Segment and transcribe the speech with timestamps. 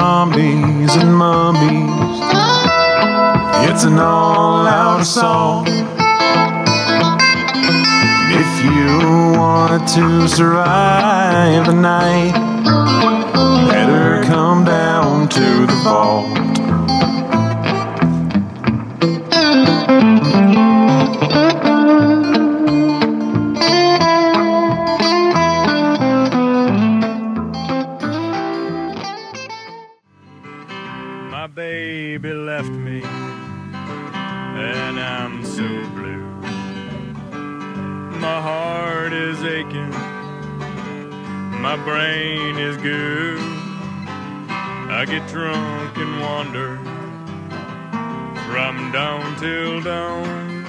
[0.00, 2.18] zombies and mummies.
[3.68, 5.68] It's an all out assault.
[8.40, 12.34] If you want to survive the night,
[13.70, 16.63] better come down to the vault.
[41.76, 43.36] My brain is goo.
[44.48, 46.76] I get drunk and wander
[48.46, 50.64] from dawn till dawn.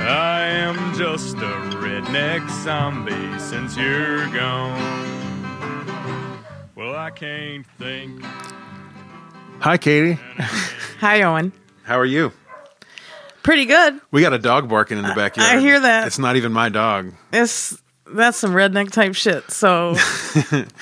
[0.00, 5.22] I am just a redneck zombie since you're gone.
[6.74, 8.24] Well, I can't think.
[9.60, 10.18] Hi, Katie.
[10.98, 11.52] Hi, Owen.
[11.84, 12.32] How are you?
[13.44, 14.00] Pretty good.
[14.10, 15.56] We got a dog barking in the backyard.
[15.56, 16.08] I hear that.
[16.08, 17.12] It's not even my dog.
[17.32, 19.50] It's that's some redneck type shit.
[19.50, 19.94] So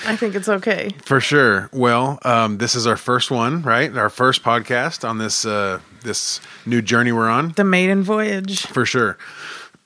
[0.05, 0.91] I think it's okay.
[1.03, 1.69] For sure.
[1.73, 3.95] Well, um, this is our first one, right?
[3.95, 7.51] Our first podcast on this uh, this new journey we're on.
[7.53, 8.65] The maiden voyage.
[8.67, 9.17] For sure.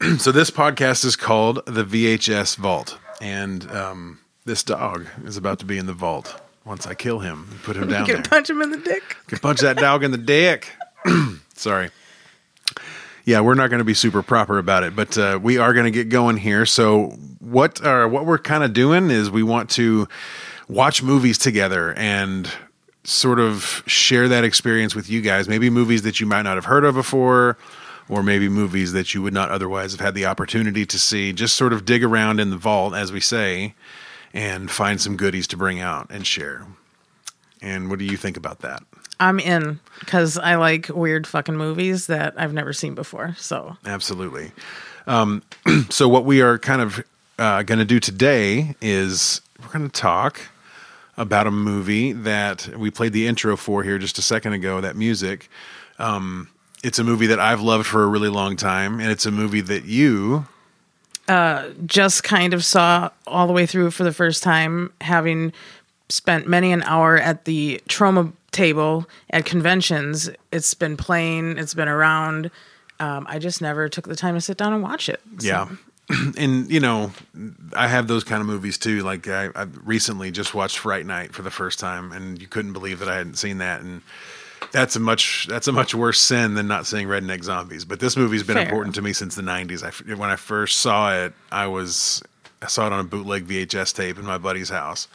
[0.18, 5.66] so this podcast is called the VHS Vault, and um, this dog is about to
[5.66, 8.24] be in the vault once I kill him and put him You down can there.
[8.24, 9.18] punch him in the dick.
[9.28, 10.72] Can punch that dog in the dick.
[11.56, 11.90] Sorry.
[13.30, 15.84] Yeah, we're not going to be super proper about it, but uh, we are going
[15.84, 16.66] to get going here.
[16.66, 20.08] So what are what we're kind of doing is we want to
[20.68, 22.52] watch movies together and
[23.04, 25.48] sort of share that experience with you guys.
[25.48, 27.56] Maybe movies that you might not have heard of before,
[28.10, 31.32] or maybe movies that you would not otherwise have had the opportunity to see.
[31.32, 33.76] Just sort of dig around in the vault, as we say,
[34.34, 36.66] and find some goodies to bring out and share.
[37.62, 38.82] And what do you think about that?
[39.20, 43.36] I'm in because I like weird fucking movies that I've never seen before.
[43.38, 44.52] So Absolutely.
[45.08, 45.42] Um,
[45.90, 47.04] so, what we are kind of
[47.38, 50.40] uh, going to do today is we're going to talk
[51.18, 54.82] about a movie that we played the intro for here just a second ago.
[54.82, 55.50] That music.
[55.98, 56.50] Um,
[56.82, 59.62] it's a movie that I've loved for a really long time, and it's a movie
[59.62, 60.48] that you
[61.86, 65.54] just kind of saw all the way through for the first time, having
[66.10, 70.30] spent many an hour at the Troma table at conventions.
[70.52, 72.52] It's been playing, it's been around.
[73.00, 75.22] Um, I just never took the time to sit down and watch it.
[75.40, 75.68] So- Yeah.
[76.38, 77.12] And you know,
[77.76, 79.04] I have those kind of movies too.
[79.04, 82.74] Like I, I recently just watched Fright Night for the first time, and you couldn't
[82.74, 83.82] believe that I hadn't seen that.
[83.82, 84.02] And
[84.72, 87.86] that's a much that's a much worse sin than not seeing Redneck Zombies.
[87.86, 88.64] But this movie's been Fair.
[88.66, 89.84] important to me since the '90s.
[89.84, 92.24] I when I first saw it, I was
[92.64, 95.08] I saw it on a bootleg VHS tape in my buddy's house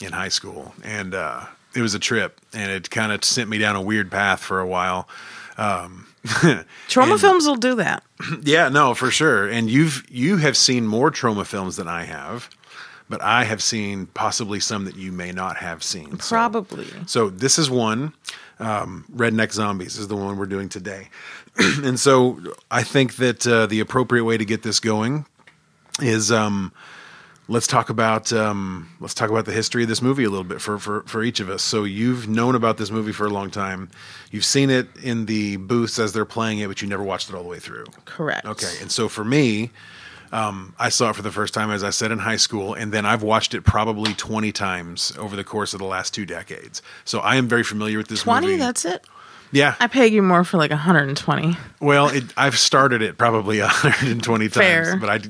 [0.00, 3.58] in high school, and uh, it was a trip, and it kind of sent me
[3.58, 5.08] down a weird path for a while.
[5.58, 8.02] Um, Troma And- films will do that.
[8.42, 9.48] yeah, no, for sure.
[9.48, 12.48] And you've you have seen more Troma films than I have,
[13.08, 16.18] but I have seen possibly some that you may not have seen.
[16.20, 16.86] So- Probably.
[17.06, 18.12] So, this is one.
[18.58, 21.08] Um, Redneck Zombies is the one we're doing today,
[21.58, 22.38] and so
[22.70, 25.26] I think that uh, the appropriate way to get this going
[26.00, 26.72] is um,
[27.48, 30.60] let's talk about um, let's talk about the history of this movie a little bit
[30.60, 31.62] for, for for each of us.
[31.62, 33.90] So you've known about this movie for a long time.
[34.30, 37.34] You've seen it in the booths as they're playing it, but you never watched it
[37.34, 37.86] all the way through.
[38.04, 38.46] Correct.
[38.46, 39.70] Okay, and so for me,
[40.32, 42.92] um, I saw it for the first time, as I said, in high school, and
[42.92, 46.80] then I've watched it probably twenty times over the course of the last two decades.
[47.04, 48.58] So I am very familiar with this 20, movie.
[48.58, 49.04] that's it?
[49.52, 49.76] yeah.
[49.78, 51.56] I pay you more for like 120.
[51.80, 54.96] Well, it, I've started it probably 120 times, Fair.
[54.96, 55.20] but I,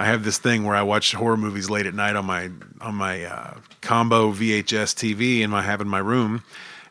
[0.00, 2.50] I have this thing where I watch horror movies late at night on my
[2.80, 6.42] on my uh, combo VHS TV in my have in my room,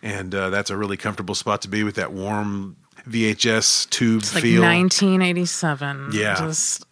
[0.04, 2.76] and uh, that's a really comfortable spot to be with that warm
[3.08, 4.62] VHS tube It's like feel.
[4.62, 6.12] 1987.
[6.14, 6.36] Yeah.
[6.36, 6.86] Just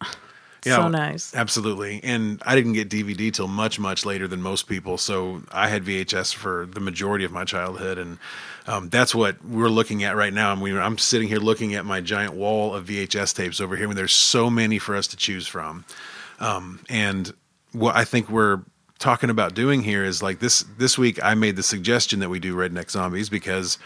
[0.66, 1.34] Yeah, so nice.
[1.36, 2.00] Absolutely.
[2.02, 4.98] And I didn't get DVD till much, much later than most people.
[4.98, 7.96] So I had VHS for the majority of my childhood.
[7.96, 8.18] And
[8.68, 10.52] um, that's what we're looking at right now.
[10.52, 13.88] And we, I'm sitting here looking at my giant wall of VHS tapes over here.
[13.88, 15.86] And there's so many for us to choose from.
[16.38, 17.32] Um, and
[17.72, 18.60] what I think we're
[18.98, 22.40] talking about doing here is like this this week I made the suggestion that we
[22.40, 23.78] do Redneck Zombies because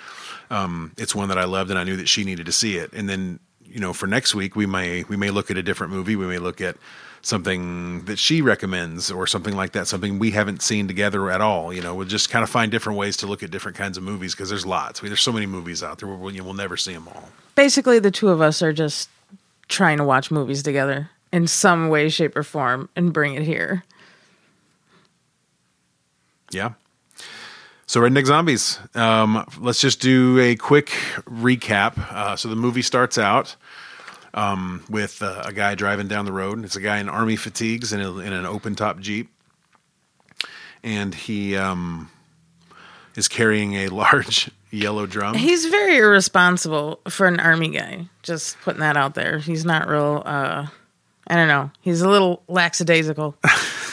[0.51, 2.93] um, it's one that I loved and I knew that she needed to see it.
[2.93, 5.93] And then you know for next week we may we may look at a different
[5.93, 6.17] movie.
[6.17, 6.77] We may look at
[7.23, 9.87] something that she recommends or something like that.
[9.87, 11.73] Something we haven't seen together at all.
[11.73, 14.03] You know, we'll just kind of find different ways to look at different kinds of
[14.03, 15.03] movies because there's lots.
[15.03, 16.09] Mean, there's so many movies out there.
[16.09, 17.29] We'll, we'll never see them all.
[17.55, 19.09] Basically, the two of us are just
[19.69, 23.85] trying to watch movies together in some way, shape, or form and bring it here.
[26.51, 26.73] Yeah.
[27.87, 28.79] So, Redneck Zombies.
[28.95, 30.87] Um, let's just do a quick
[31.27, 31.99] recap.
[32.13, 33.57] Uh, so, the movie starts out
[34.35, 36.65] um, with uh, a guy driving down the road.
[36.65, 39.31] It's a guy in army fatigues in, a, in an open top Jeep.
[40.83, 42.11] And he um,
[43.15, 45.35] is carrying a large yellow drum.
[45.35, 48.09] He's very irresponsible for an army guy.
[48.23, 49.39] Just putting that out there.
[49.39, 50.23] He's not real.
[50.25, 50.67] Uh,
[51.27, 51.71] I don't know.
[51.81, 53.37] He's a little lackadaisical.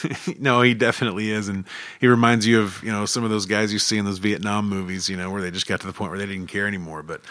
[0.39, 1.65] no, he definitely is, and
[1.99, 4.69] he reminds you of you know some of those guys you see in those Vietnam
[4.69, 7.03] movies, you know, where they just got to the point where they didn't care anymore.
[7.03, 7.21] But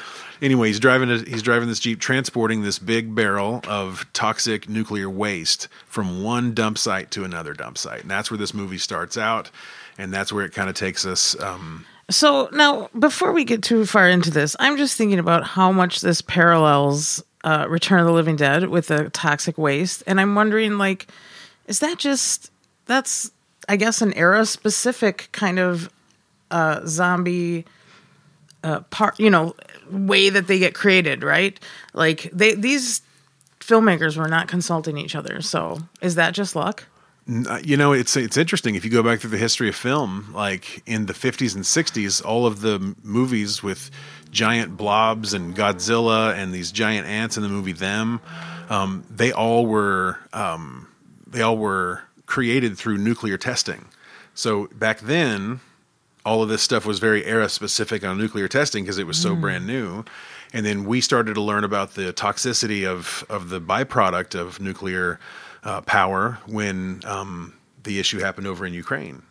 [0.43, 5.09] anyway, he's driving a, he's driving this jeep, transporting this big barrel of toxic nuclear
[5.11, 9.17] waste from one dump site to another dump site, and that's where this movie starts
[9.17, 9.51] out,
[9.99, 11.39] and that's where it kind of takes us.
[11.41, 15.73] Um, So now, before we get too far into this, I'm just thinking about how
[15.73, 20.35] much this parallels uh, Return of the Living Dead with the toxic waste, and I'm
[20.35, 21.07] wondering, like,
[21.67, 22.51] is that just
[22.89, 23.31] that's
[23.69, 25.91] I guess an era specific kind of
[26.51, 27.67] uh, zombie
[28.65, 29.55] uh, part, you know,
[29.91, 31.59] way that they get created, right?
[31.95, 33.03] Like they these
[33.61, 36.85] filmmakers were not consulting each other, so is that just luck?
[37.47, 40.33] Uh, you know, it's it's interesting if you go back through the history of film.
[40.33, 43.91] Like in the fifties and sixties, all of the movies with
[44.31, 48.21] giant blobs and Godzilla and these giant ants in the movie Them,
[48.71, 50.89] um, they all were um,
[51.27, 53.87] they all were created through nuclear testing.
[54.35, 55.61] So back then,
[56.25, 59.35] all of this stuff was very era specific on nuclear testing because it was so
[59.35, 60.05] brand new.
[60.53, 65.19] And then we started to learn about the toxicity of of the byproduct of nuclear
[65.65, 69.23] uh, power when um, the issue happened over in Ukraine.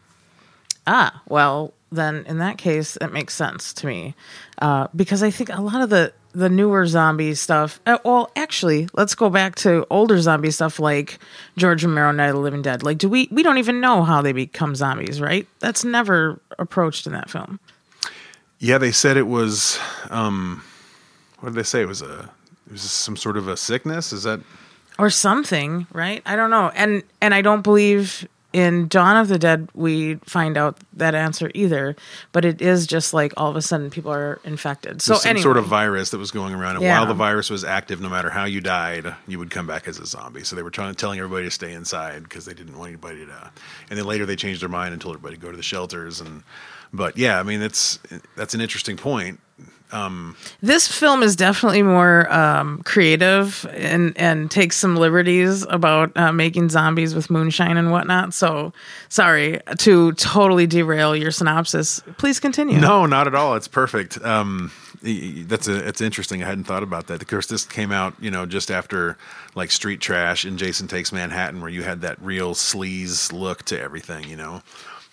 [0.88, 4.16] Ah, well, then in that case, it makes sense to me
[4.62, 7.80] uh, because I think a lot of the the newer zombie stuff.
[7.86, 11.20] Uh, well, actually, let's go back to older zombie stuff like
[11.58, 12.84] George Romero, Night of the Living Dead.
[12.84, 15.48] Like, do we we don't even know how they become zombies, right?
[15.60, 17.60] That's never approached in that film.
[18.60, 19.80] Yeah, they said it was.
[20.10, 20.64] Um,
[21.40, 21.82] what did they say?
[21.82, 22.30] It was a.
[22.68, 24.12] It was some sort of a sickness.
[24.14, 24.42] Is that?
[25.00, 26.22] or something, right?
[26.26, 26.72] I don't know.
[26.76, 31.52] And and I don't believe in Dawn of the Dead we find out that answer
[31.54, 31.96] either,
[32.32, 35.02] but it is just like all of a sudden people are infected.
[35.02, 36.98] So There's some anyway, sort of virus that was going around, and Yeah.
[36.98, 40.00] while the virus was active, no matter how you died, you would come back as
[40.00, 40.44] a zombie.
[40.44, 43.52] So they were trying telling everybody to stay inside because they didn't want anybody to.
[43.90, 46.22] And then later they changed their mind and told everybody to go to the shelters.
[46.22, 46.44] And
[46.94, 48.00] but yeah, I mean that's
[48.36, 49.40] that's an interesting point.
[50.62, 56.70] This film is definitely more um, creative and and takes some liberties about uh, making
[56.70, 58.34] zombies with moonshine and whatnot.
[58.34, 58.74] So
[59.10, 62.02] sorry to totally derail your synopsis.
[62.18, 62.80] Please continue.
[62.80, 63.56] No, not at all.
[63.56, 64.22] It's perfect.
[64.24, 66.44] Um, that's a it's interesting.
[66.44, 67.22] I hadn't thought about that.
[67.22, 69.18] Of course, this came out you know just after
[69.56, 73.80] like Street Trash and Jason Takes Manhattan, where you had that real sleaze look to
[73.80, 74.26] everything.
[74.26, 74.62] You know,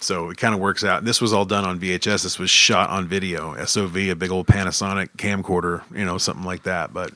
[0.04, 1.04] so it kind of works out.
[1.04, 2.22] This was all done on VHS.
[2.22, 6.64] This was shot on video, SOV, a big old Panasonic camcorder, you know, something like
[6.64, 6.92] that.
[6.92, 7.12] But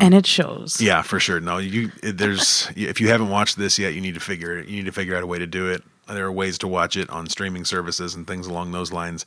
[0.00, 0.80] and it shows.
[0.80, 1.40] yeah, for sure.
[1.40, 4.68] No, you there's if you haven't watched this yet, you need to figure it.
[4.68, 5.82] You need to figure out a way to do it.
[6.08, 9.26] There are ways to watch it on streaming services and things along those lines.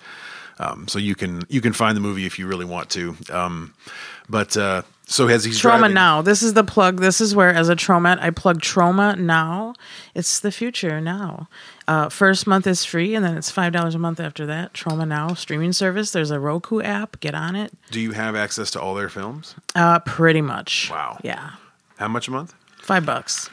[0.59, 3.15] Um, so you can you can find the movie if you really want to.
[3.31, 3.73] Um,
[4.29, 6.21] but uh, so as he's Troma driving, Now.
[6.21, 6.99] This is the plug.
[6.99, 9.73] This is where, as a Tromet, I plug Troma Now.
[10.15, 11.47] It's the future now.
[11.87, 14.73] Uh, first month is free, and then it's five dollars a month after that.
[14.73, 16.11] Troma Now streaming service.
[16.11, 17.19] There's a Roku app.
[17.19, 17.73] Get on it.
[17.91, 19.55] do you have access to all their films?
[19.75, 20.89] Uh, pretty much.
[20.89, 21.19] Wow.
[21.23, 21.51] Yeah,
[21.97, 22.53] How much a month?
[22.81, 23.49] five bucks.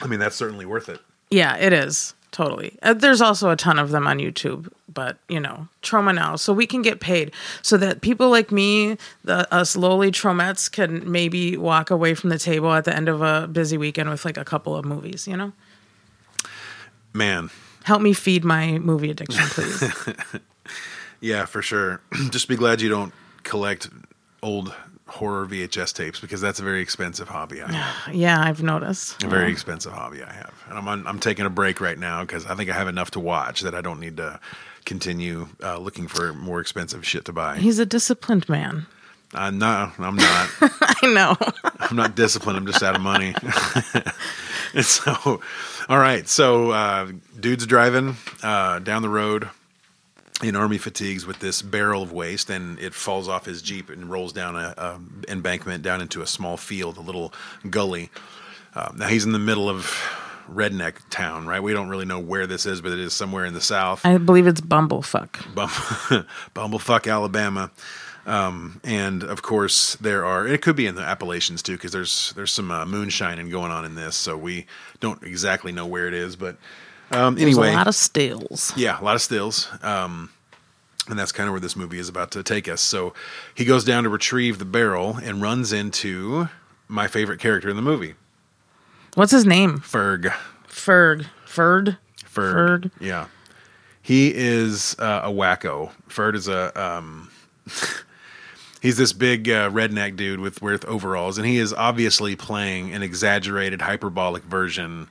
[0.00, 1.00] I mean, that's certainly worth it.
[1.30, 2.78] Yeah, it is totally.
[2.82, 6.52] Uh, there's also a ton of them on YouTube, but you know, Troma Now, so
[6.52, 11.56] we can get paid, so that people like me, the us lowly Tromets, can maybe
[11.56, 14.44] walk away from the table at the end of a busy weekend with like a
[14.44, 15.28] couple of movies.
[15.28, 15.52] You know.
[17.14, 17.50] Man,
[17.84, 19.92] Help me feed my movie addiction, please.
[21.20, 22.00] yeah, for sure.
[22.30, 23.12] Just be glad you don't
[23.42, 23.88] collect
[24.42, 24.74] old
[25.12, 27.62] horror VHS tapes because that's a very expensive hobby.
[27.62, 28.14] I have.
[28.14, 29.22] yeah, I've noticed.
[29.22, 32.22] a very expensive hobby I have, and I'm on, I'm taking a break right now
[32.22, 34.40] because I think I have enough to watch that I don't need to
[34.84, 37.58] continue uh, looking for more expensive shit to buy.
[37.58, 38.86] He's a disciplined man.
[39.34, 40.50] Uh, no, I'm not.
[40.60, 41.36] I know.
[41.80, 42.58] I'm not disciplined.
[42.58, 43.34] I'm just out of money.
[44.74, 45.40] and so,
[45.88, 46.28] all right.
[46.28, 49.48] So, uh, dude's driving uh, down the road
[50.42, 54.10] in army fatigues with this barrel of waste, and it falls off his jeep and
[54.10, 57.32] rolls down a, a embankment down into a small field, a little
[57.70, 58.10] gully.
[58.74, 59.86] Uh, now he's in the middle of
[60.50, 61.62] redneck town, right?
[61.62, 64.04] We don't really know where this is, but it is somewhere in the south.
[64.04, 65.54] I believe it's Bumblefuck.
[65.54, 65.68] Bum-
[66.54, 67.70] Bumblefuck, Alabama.
[68.24, 70.46] Um, and of course, there are.
[70.46, 73.84] It could be in the Appalachians too, because there's there's some uh, moonshining going on
[73.84, 74.16] in this.
[74.16, 74.66] So we
[75.00, 76.56] don't exactly know where it is, but
[77.12, 78.72] Um, There's anyway, a lot of stills.
[78.76, 79.68] yeah, a lot of stills.
[79.82, 80.30] Um,
[81.08, 82.80] and that's kind of where this movie is about to take us.
[82.80, 83.12] So
[83.54, 86.48] he goes down to retrieve the barrel and runs into
[86.88, 88.14] my favorite character in the movie,
[89.14, 89.78] What's his name?
[89.80, 90.32] Ferg.
[90.66, 91.26] Ferg.
[91.44, 91.98] Ferd.
[92.24, 92.54] Ferg.
[92.84, 92.90] Ferg.
[93.00, 93.26] Yeah.
[94.00, 95.90] He is uh, a wacko.
[96.08, 97.30] Ferg is a um,
[98.80, 103.02] he's this big uh, redneck dude with with overalls, and he is obviously playing an
[103.02, 105.08] exaggerated, hyperbolic version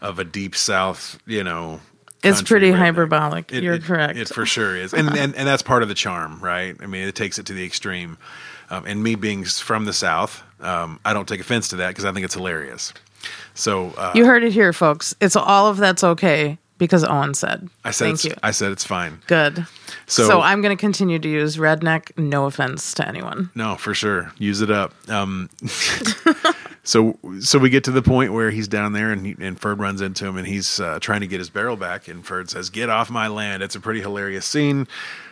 [0.00, 1.18] of a deep South.
[1.26, 1.80] You know,
[2.22, 2.76] It's pretty redneck.
[2.78, 3.52] hyperbolic.
[3.52, 4.18] It- You're it- correct.
[4.18, 6.76] It for sure is, and, and and that's part of the charm, right?
[6.80, 8.18] I mean, it takes it to the extreme.
[8.70, 12.04] Um, and me being from the South, um, I don't take offense to that because
[12.04, 12.92] I think it's hilarious.
[13.54, 15.14] So uh, you heard it here, folks.
[15.22, 17.68] It's all of that's okay because Owen said.
[17.84, 18.34] I said, Thank you.
[18.42, 19.20] I said it's fine.
[19.26, 19.66] Good.
[20.06, 22.16] So- So, I'm going to continue to use redneck.
[22.18, 23.50] No offense to anyone.
[23.54, 24.32] No, for sure.
[24.38, 24.92] Use it up.
[25.08, 25.48] Um,
[26.88, 29.78] so so we get to the point where he's down there and he, and Ferd
[29.78, 32.70] runs into him and he's uh, trying to get his barrel back and Ferd says,
[32.70, 34.88] "Get off my land." It's a pretty hilarious scene.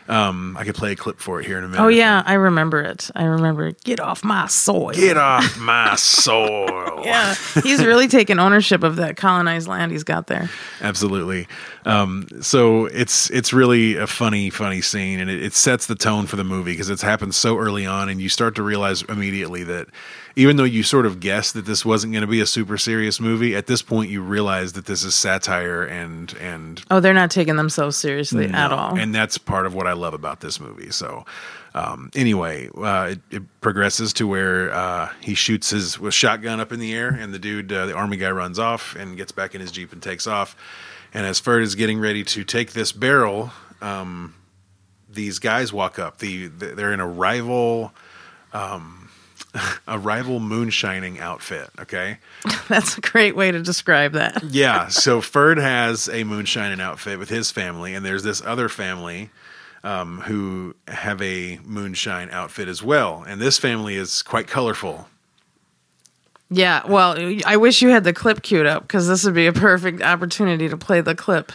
[0.08, 1.82] Um, I could play a clip for it here in a minute.
[1.82, 3.10] Oh yeah, I remember it.
[3.14, 3.68] I remember.
[3.68, 3.82] it.
[3.84, 4.92] Get off my soil.
[4.92, 7.02] Get off my soil.
[7.04, 10.48] Yeah, he's really taken ownership of that colonized land he's got there.
[10.80, 11.48] Absolutely.
[11.84, 16.26] Um, so it's it's really a funny, funny scene, and it, it sets the tone
[16.26, 19.62] for the movie because it's happened so early on, and you start to realize immediately
[19.64, 19.86] that
[20.34, 23.20] even though you sort of guessed that this wasn't going to be a super serious
[23.20, 27.30] movie, at this point you realize that this is satire and and Oh, they're not
[27.30, 28.98] taking themselves seriously at all.
[28.98, 30.90] And that's part of what I love about this movie.
[30.90, 31.24] So,
[31.74, 36.72] um, anyway, uh, it, it progresses to where uh, he shoots his with shotgun up
[36.72, 39.54] in the air, and the dude, uh, the army guy, runs off and gets back
[39.54, 40.56] in his jeep and takes off.
[41.12, 43.50] And as Ferd is getting ready to take this barrel,
[43.80, 44.34] um,
[45.08, 46.18] these guys walk up.
[46.18, 47.92] The, the they're in a rival.
[48.52, 49.02] Um,
[49.88, 51.70] a rival moonshining outfit.
[51.78, 52.18] Okay,
[52.68, 54.42] That's a great way to describe that.
[54.44, 54.88] yeah.
[54.88, 59.30] So Ferd has a moonshining outfit with his family, and there's this other family
[59.84, 63.24] um, who have a moonshine outfit as well.
[63.26, 65.08] And this family is quite colorful.
[66.48, 69.52] Yeah, well, I wish you had the clip queued up because this would be a
[69.52, 71.50] perfect opportunity to play the clip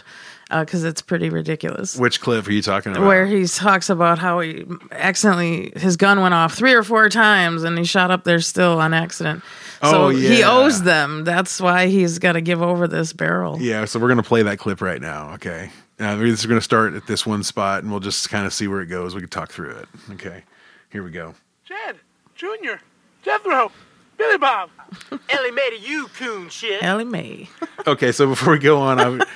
[0.50, 1.96] because it's pretty ridiculous.
[1.96, 3.06] Which clip are you talking about?
[3.06, 7.62] Where he talks about how he accidentally his gun went off three or four times
[7.62, 9.42] and he shot up there still on accident.
[9.82, 11.24] So Oh, he owes them.
[11.24, 13.58] That's why he's got to give over this barrel.
[13.62, 15.32] Yeah, so we're gonna play that clip right now.
[15.34, 15.70] Okay,
[16.02, 18.68] uh, we're just gonna start at this one spot, and we'll just kind of see
[18.68, 19.14] where it goes.
[19.14, 19.88] We can talk through it.
[20.12, 20.42] Okay,
[20.90, 21.34] here we go.
[21.64, 21.96] Jed,
[22.34, 22.80] Junior,
[23.22, 23.70] Jethro,
[24.16, 24.70] Billy Bob.
[25.30, 26.82] Ellie made a you coon shit.
[26.82, 27.48] Ellie Mae.
[27.84, 29.26] Okay, so before we go on, I,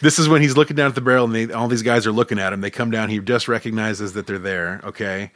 [0.00, 2.10] this is when he's looking down at the barrel, and they, all these guys are
[2.10, 2.60] looking at him.
[2.60, 3.10] They come down.
[3.10, 4.80] He just recognizes that they're there.
[4.82, 5.30] Okay,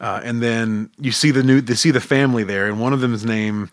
[0.00, 3.00] uh, and then you see the new, they see the family there, and one of
[3.00, 3.70] them's name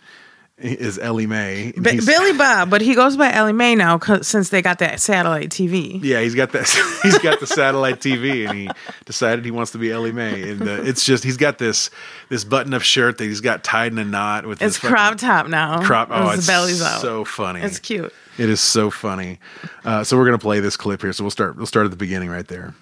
[0.58, 1.74] is Ellie Mae.
[1.74, 5.50] B- Billy Bob, but he goes by Ellie Mae now since they got that satellite
[5.50, 6.00] TV.
[6.02, 6.66] Yeah, he's got that.
[7.04, 8.70] He's got the satellite TV, and he
[9.06, 10.50] decided he wants to be Ellie Mae.
[10.52, 11.90] And uh, it's just he's got this
[12.30, 14.96] this button up shirt that he's got tied in a knot with It's his fucking
[14.96, 15.82] crop top now.
[15.84, 16.08] crop.
[16.12, 17.02] Oh, His it's belly's out.
[17.02, 17.60] so funny.
[17.62, 18.12] It's cute.
[18.38, 19.40] It is so funny.
[19.84, 21.14] Uh, so we're gonna play this clip here.
[21.14, 21.58] So we'll start.
[21.58, 22.74] We'll start at the beginning right there.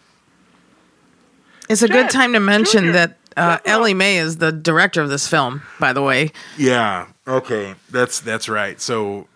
[1.70, 3.72] It's a good time to mention Junior, that uh, Jethro.
[3.74, 6.32] Ellie Mae is the director of this film, by the way.
[6.58, 7.08] Yeah.
[7.28, 7.76] Okay.
[7.90, 8.80] That's that's right.
[8.82, 9.28] So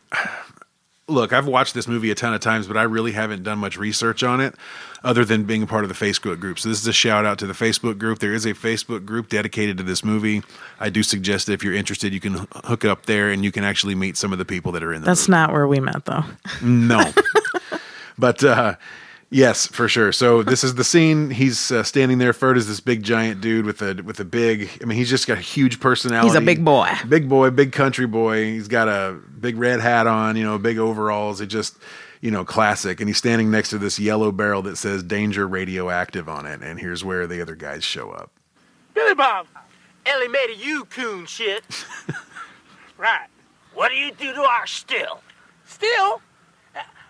[1.07, 3.77] look, I've watched this movie a ton of times, but I really haven't done much
[3.77, 4.55] research on it
[5.03, 6.59] other than being a part of the Facebook group.
[6.59, 8.19] So this is a shout out to the Facebook group.
[8.19, 10.43] There is a Facebook group dedicated to this movie.
[10.79, 13.63] I do suggest that if you're interested, you can hook up there and you can
[13.63, 15.39] actually meet some of the people that are in the That's movie.
[15.39, 16.23] not where we met, though.
[16.61, 17.11] No.
[18.17, 18.75] but uh,
[19.29, 20.11] yes, for sure.
[20.11, 21.29] So this is the scene.
[21.29, 22.33] He's uh, standing there.
[22.33, 24.69] Ferd is this big giant dude with a with a big.
[24.81, 26.29] I mean, he's just got a huge personality.
[26.29, 26.91] He's a big boy.
[27.07, 28.45] Big boy, big country boy.
[28.45, 30.35] He's got a big red hat on.
[30.35, 31.41] You know, big overalls.
[31.41, 31.77] It just.
[32.19, 32.99] You know, classic.
[32.99, 36.63] And he's standing next to this yellow barrel that says danger radioactive on it.
[36.63, 38.31] And here's where the other guys show up.
[38.95, 39.45] Billy Bob.
[40.07, 41.63] Ellie made a you coon shit.
[42.97, 43.27] right.
[43.75, 45.21] What do you do to our still?
[45.65, 46.21] Still?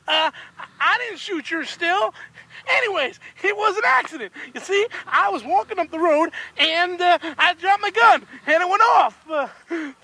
[0.08, 0.32] Uh,
[0.80, 2.14] I didn't shoot your still.
[2.78, 4.32] Anyways, it was an accident.
[4.54, 8.62] You see, I was walking up the road and uh, I dropped my gun and
[8.64, 9.48] it went off uh,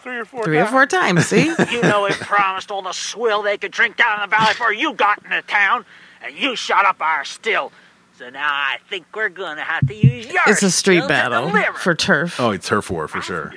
[0.01, 0.71] three or four Three or times.
[0.71, 1.53] four times, see?
[1.71, 4.71] You know it promised all the swill they could drink down in the valley before
[4.73, 5.85] you got into town,
[6.23, 7.71] and you shot up our still.
[8.17, 11.95] So now I think we're gonna have to use your it's a street battle for
[11.95, 12.39] turf.
[12.39, 13.53] Oh, it's turf war for sure.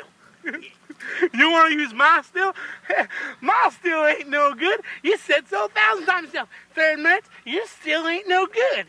[1.35, 2.55] You want to use my steel?
[3.41, 4.81] my steel ain't no good.
[5.03, 6.49] You said so a thousand times yourself.
[6.75, 8.87] Third minutes, you still ain't no good.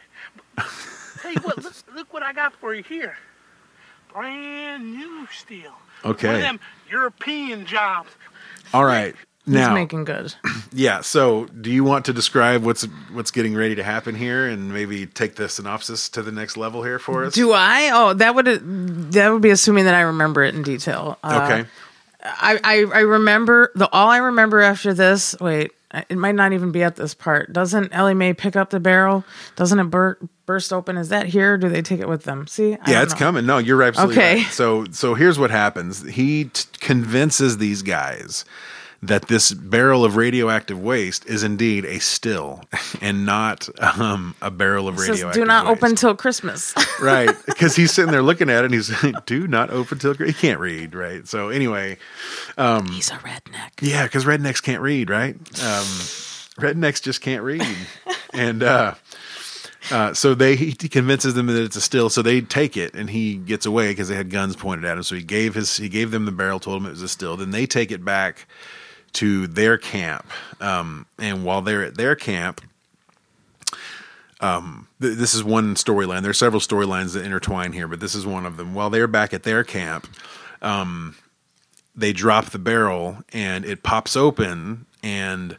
[1.21, 3.17] Tell you what, look, look what I got for you here.
[4.13, 5.73] Brand new steel.
[6.05, 6.27] Okay.
[6.27, 6.41] One of Okay.
[6.41, 8.09] them European jobs.
[8.73, 9.15] All right.
[9.49, 10.33] Now, He's making good.
[10.73, 10.99] Yeah.
[11.01, 15.05] So, do you want to describe what's what's getting ready to happen here, and maybe
[15.07, 17.33] take the synopsis to the next level here for us?
[17.33, 17.89] Do I?
[17.93, 18.45] Oh, that would
[19.13, 21.17] that would be assuming that I remember it in detail.
[21.23, 21.69] Uh, okay.
[22.23, 25.35] I, I I remember the all I remember after this.
[25.39, 25.71] Wait,
[26.09, 27.53] it might not even be at this part.
[27.53, 29.23] Doesn't Ellie Mae pick up the barrel?
[29.55, 30.97] Doesn't it bur- burst open?
[30.97, 31.57] Is that here?
[31.57, 32.47] Do they take it with them?
[32.47, 33.19] See, I yeah, it's know.
[33.19, 33.45] coming.
[33.45, 34.35] No, you're absolutely Okay.
[34.37, 34.51] right.
[34.51, 36.03] So, so here's what happens.
[36.07, 38.45] He t- convinces these guys
[39.03, 42.63] that this barrel of radioactive waste is indeed a still
[43.01, 45.77] and not um, a barrel of It says, do not waste.
[45.83, 46.73] open till Christmas.
[47.01, 50.13] right because he's sitting there looking at it and he's like do not open till
[50.15, 51.97] he can't read right so anyway
[52.57, 53.71] He's a redneck.
[53.81, 55.85] yeah because rednecks can't read right um,
[56.59, 57.63] rednecks just can't read
[58.33, 58.95] and uh,
[59.91, 63.09] uh, so they he convinces them that it's a still so they take it and
[63.11, 65.87] he gets away because they had guns pointed at him so he gave his he
[65.87, 68.47] gave them the barrel told them it was a still then they take it back
[69.13, 70.29] to their camp
[70.61, 72.61] um, and while they're at their camp
[75.01, 76.21] th- this is one storyline.
[76.21, 78.73] There are several storylines that intertwine here, but this is one of them.
[78.73, 80.07] While they're back at their camp,
[80.61, 81.15] um,
[81.95, 85.57] they drop the barrel and it pops open and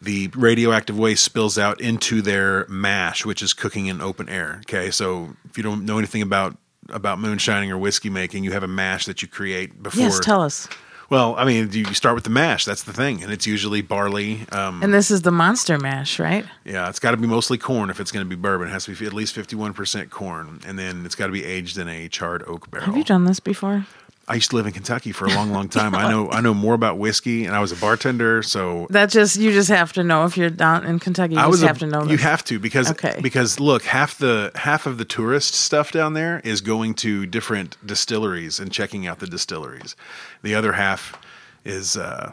[0.00, 4.62] the radioactive waste spills out into their mash, which is cooking in open air.
[4.64, 6.56] Okay, so if you don't know anything about
[6.88, 10.04] about moonshining or whiskey making, you have a mash that you create before.
[10.04, 10.66] Yes, tell us.
[11.10, 12.64] Well, I mean, you you start with the mash.
[12.64, 14.46] That's the thing, and it's usually barley.
[14.52, 16.46] Um, And this is the monster mash, right?
[16.64, 18.68] yeah, it's got to be mostly corn if it's going to be bourbon.
[18.68, 20.60] It has to be at least 51% corn.
[20.66, 22.86] And then it's got to be aged in a charred oak barrel.
[22.86, 23.86] Have you done this before?
[24.30, 25.94] I used to live in Kentucky for a long, long time.
[25.94, 29.36] I know I know more about whiskey and I was a bartender, so That just
[29.36, 31.34] you just have to know if you're down in Kentucky.
[31.34, 32.04] You I was a- have to know.
[32.04, 33.18] you have to because Okay.
[33.20, 37.76] because look, half the half of the tourist stuff down there is going to different
[37.84, 39.96] distilleries and checking out the distilleries.
[40.42, 41.18] The other half
[41.64, 42.32] is uh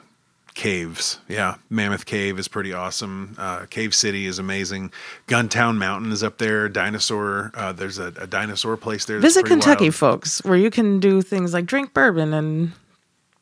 [0.58, 1.20] caves.
[1.30, 3.36] Yeah, Mammoth Cave is pretty awesome.
[3.38, 4.92] Uh, Cave City is amazing.
[5.28, 6.68] Guntown Mountain is up there.
[6.68, 7.52] Dinosaur.
[7.54, 9.20] Uh, there's a, a dinosaur place there.
[9.20, 9.96] Visit Kentucky, wild.
[9.96, 12.72] folks, where you can do things like drink bourbon and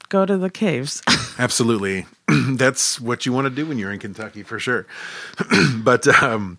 [0.10, 1.02] go to the caves.
[1.40, 2.06] Absolutely.
[2.28, 4.86] That's what you want to do when you're in Kentucky for sure.
[5.78, 6.58] but um,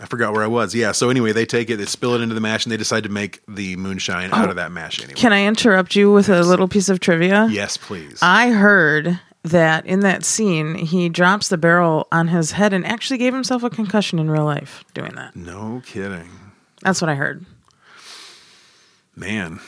[0.00, 0.74] I forgot where I was.
[0.74, 0.92] Yeah.
[0.92, 3.10] So anyway, they take it, they spill it into the mash, and they decide to
[3.10, 5.14] make the moonshine out of that mash anyway.
[5.14, 7.48] Oh, Can I interrupt you with a little piece of trivia?
[7.50, 8.18] yes, please.
[8.22, 13.18] I heard that in that scene, he drops the barrel on his head and actually
[13.18, 15.34] gave himself a concussion in real life doing that.
[15.36, 16.28] no kidding.
[16.82, 17.44] That's what I heard.
[19.16, 19.60] Man,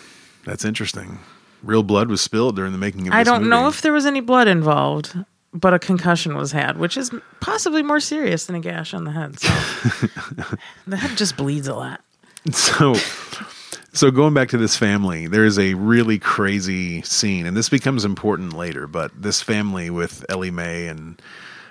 [0.45, 1.19] that's interesting.
[1.63, 4.07] Real blood was spilled during the making of this I don't know if there was
[4.07, 5.17] any blood involved,
[5.53, 9.11] but a concussion was had, which is possibly more serious than a gash on the
[9.11, 9.39] head.
[9.41, 9.49] So
[10.87, 12.01] the head just bleeds a lot.
[12.53, 12.95] so
[13.93, 18.05] so going back to this family there is a really crazy scene and this becomes
[18.05, 21.21] important later but this family with ellie mae and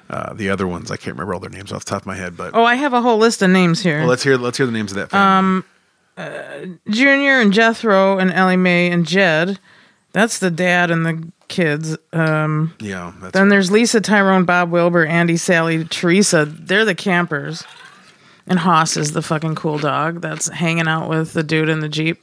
[0.09, 2.15] uh, the other ones i can't remember all their names off the top of my
[2.15, 3.99] head but Oh, I have a whole list of names here.
[3.99, 5.63] well, let's hear let's hear the names of that Um,
[6.15, 9.57] family Junior and Jethro and Ellie Mae and Jed.
[10.11, 11.95] That's the dad and the kids.
[12.11, 16.43] Um, yeah that's then there's Lisa, Tyrone, Bob Wilbur, Andy, Sally, Teresa.
[16.45, 17.63] They're the campers.
[18.49, 21.87] And Haas is the fucking cool dog that's hanging out with the dude in the
[21.89, 22.17] Jeep,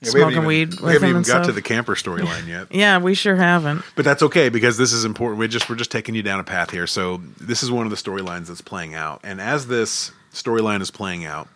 [0.00, 1.46] Yeah, we haven't smoking even- weed we haven't even got stuff.
[1.46, 2.68] to the camper storyline yet.
[2.70, 3.82] Yeah, we sure haven't.
[3.96, 5.40] but that's okay because this is important.
[5.40, 6.86] We just we're just taking you down a path here.
[6.86, 9.20] So this is one of the storylines that's playing out.
[9.24, 11.48] And as this storyline is playing out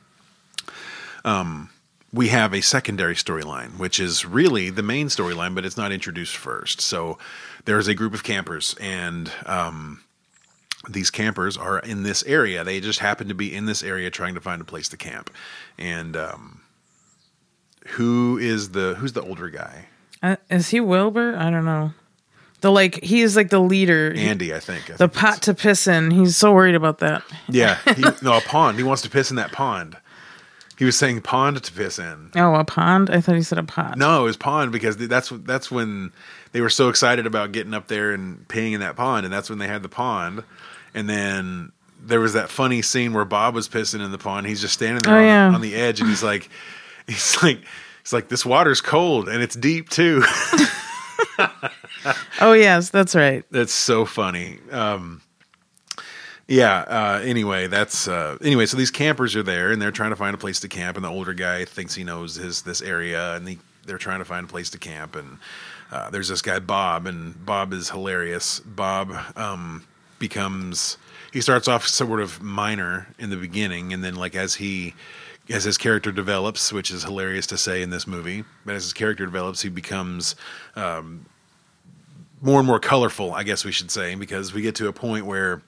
[1.24, 1.70] um
[2.12, 6.36] we have a secondary storyline which is really the main storyline but it's not introduced
[6.36, 6.80] first.
[6.80, 7.18] So
[7.64, 10.02] there's a group of campers and um
[10.88, 14.34] these campers are in this area they just happen to be in this area trying
[14.34, 15.30] to find a place to camp
[15.78, 16.60] and um
[17.88, 19.86] who is the who's the older guy
[20.22, 21.34] Uh, is he Wilbur?
[21.36, 21.92] I don't know.
[22.60, 24.12] The like he is like the leader.
[24.16, 26.10] andy i think I the think pot to piss in.
[26.12, 27.24] He's so worried about that.
[27.48, 28.76] Yeah, he, no, a pond.
[28.78, 29.96] He wants to piss in that pond.
[30.78, 32.30] He was saying pond to piss in.
[32.36, 33.10] Oh, a pond?
[33.10, 33.98] I thought he said a pot.
[33.98, 36.12] No, it was pond because that's that's when
[36.52, 39.50] they were so excited about getting up there and peeing in that pond, and that's
[39.50, 40.44] when they had the pond.
[40.94, 44.46] And then there was that funny scene where Bob was pissing in the pond.
[44.46, 45.48] He's just standing there Oh, on, yeah.
[45.48, 46.48] the, on the edge, and he's like,
[47.06, 47.60] he's like,
[48.02, 50.22] he's like, this water's cold and it's deep too.
[52.40, 53.44] Oh yes, that's right.
[53.52, 54.58] That's so funny.
[54.72, 55.22] Um,
[56.48, 56.78] yeah.
[56.80, 58.66] Uh, anyway, that's uh, anyway.
[58.66, 60.96] So these campers are there, and they're trying to find a place to camp.
[60.96, 64.24] And the older guy thinks he knows his this area, and he, they're trying to
[64.24, 65.14] find a place to camp.
[65.14, 65.38] And
[65.92, 68.58] uh, there's this guy Bob, and Bob is hilarious.
[68.60, 69.86] Bob um,
[70.22, 70.96] becomes
[71.32, 74.94] he starts off sort of minor in the beginning, and then like as he
[75.50, 78.94] as his character develops, which is hilarious to say in this movie, but as his
[78.94, 80.36] character develops, he becomes
[82.42, 85.26] more and more colorful, I guess we should say, because we get to a point
[85.26, 85.62] where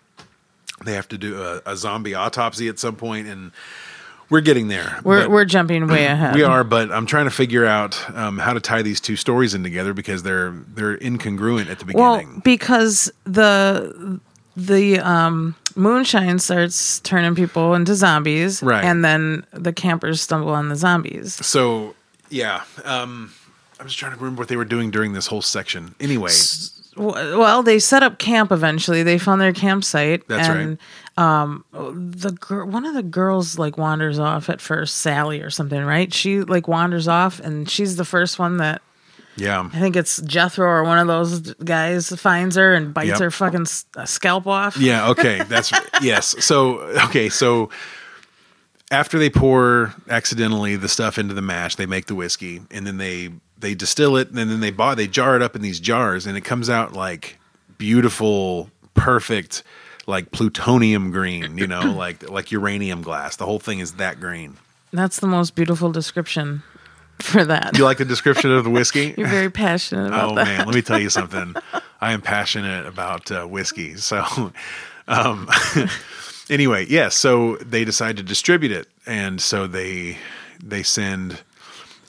[0.84, 3.52] they have to do a, a zombie autopsy at some point, and
[4.28, 5.00] we're getting there.
[5.04, 6.34] We're we're jumping way ahead.
[6.34, 9.54] we are, but I'm trying to figure out um, how to tie these two stories
[9.54, 12.02] in together because they're they're incongruent at the beginning.
[12.06, 12.42] Well, beginning.
[12.44, 14.20] because the
[14.56, 18.84] the um, moonshine starts turning people into zombies, Right.
[18.84, 21.34] And then the campers stumble on the zombies.
[21.46, 21.94] so
[22.30, 23.32] yeah, um,
[23.80, 25.94] I'm just trying to remember what they were doing during this whole section.
[26.00, 26.30] Anyway,
[26.96, 29.02] W- Well, they set up camp eventually.
[29.02, 30.26] They found their campsite.
[30.28, 30.78] That's and,
[31.16, 34.98] Um, the girl, one of the girls, like wanders off at first.
[34.98, 36.12] Sally or something, right?
[36.14, 38.80] She like wanders off, and she's the first one that
[39.36, 43.18] yeah, I think it's Jethro or one of those guys finds her and bites Yep.
[43.20, 44.76] her fucking s- uh, scalp off.
[44.76, 46.34] yeah, okay, that's yes.
[46.44, 47.70] So okay, so
[48.90, 52.96] after they pour accidentally the stuff into the mash, they make the whiskey, and then
[52.98, 56.26] they they distill it, and then they buy they jar it up in these jars,
[56.26, 57.38] and it comes out like
[57.78, 59.62] beautiful, perfect,
[60.06, 61.58] like plutonium green.
[61.58, 63.36] You know, like like uranium glass.
[63.36, 64.58] The whole thing is that green.
[64.92, 66.62] That's the most beautiful description
[67.20, 67.76] for that.
[67.76, 69.14] You like the description of the whiskey?
[69.18, 70.32] You're very passionate about that.
[70.32, 70.44] Oh that.
[70.44, 71.54] man, let me tell you something.
[72.00, 73.96] I am passionate about uh, whiskey.
[73.96, 74.52] So,
[75.08, 75.48] um,
[76.50, 77.14] anyway, yes.
[77.14, 80.18] so they decide to distribute it, and so they
[80.62, 81.42] they send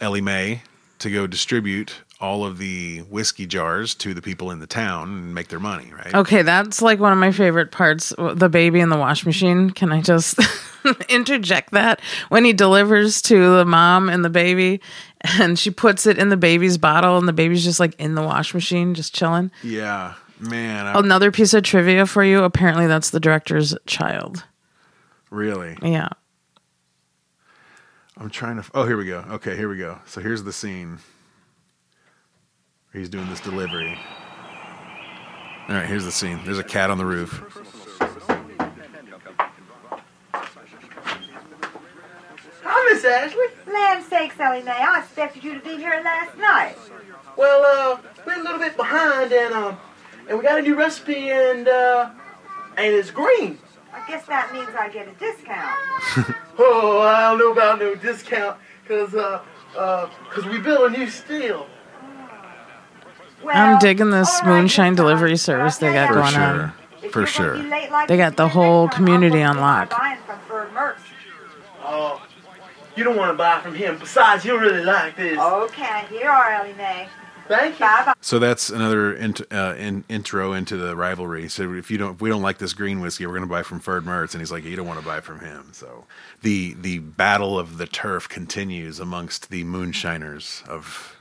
[0.02, 0.62] Ellie Mae
[1.00, 5.36] to go distribute all of the whiskey jars to the people in the town and
[5.36, 5.92] make their money.
[5.94, 6.14] Right?
[6.14, 8.12] Okay, that's like one of my favorite parts.
[8.18, 9.70] The baby in the wash machine.
[9.70, 10.40] Can I just
[11.10, 14.82] interject that when he delivers to the mom and the baby,
[15.38, 18.24] and she puts it in the baby's bottle, and the baby's just like in the
[18.24, 19.52] wash machine, just chilling.
[19.64, 20.88] Yeah, man.
[20.88, 22.44] I, Another piece of trivia for you.
[22.44, 24.44] Apparently, that's the director's child.
[25.30, 26.10] really, Yeah.
[28.18, 28.64] I'm trying to.
[28.74, 29.26] Oh, here we go.
[29.32, 30.00] Okay, here we go.
[30.06, 31.00] So here's the scene.
[32.96, 34.00] He's doing this delivery.
[35.68, 36.40] All right, here's the scene.
[36.46, 37.44] There's a cat on the roof.
[42.64, 43.48] Hi, Miss Ashley.
[43.68, 46.78] Land sakes, Ellie Mae, I expected you to be here last night.
[47.36, 49.78] Well, uh, we're a little bit behind, and um,
[50.30, 52.12] and we got a new recipe, and uh,
[52.78, 53.60] and it's green.
[53.94, 56.36] I guess that means I get a discount.
[56.58, 59.42] Oh, I don't know about no discount, cause uh,
[59.78, 61.68] uh, cause we built a new still.
[63.44, 66.26] Well, I'm digging this all right, moonshine delivery Todd, service they I'll got For going
[66.26, 66.74] what, on.
[67.02, 67.10] sure.
[67.12, 67.52] For sure.
[67.54, 69.92] gonna be late like They got the whole community I'll on lock.
[69.92, 70.98] Buying from Ferd Mertz.
[71.84, 72.22] Oh,
[72.96, 73.98] you don't want to buy from him.
[74.00, 75.38] Besides, you'll really like this.
[75.38, 77.08] Okay, here are Ellie Mae.
[77.48, 77.86] Thank you.
[77.86, 78.14] Bye bye.
[78.22, 81.48] So that's another int- uh, in- intro into the rivalry.
[81.48, 83.62] So if you don't, if we don't like this green whiskey, we're going to buy
[83.62, 85.70] from Ferd Mertz, and he's like, you don't want to buy from him.
[85.72, 86.06] So
[86.42, 91.15] the the battle of the turf continues amongst the moonshiners of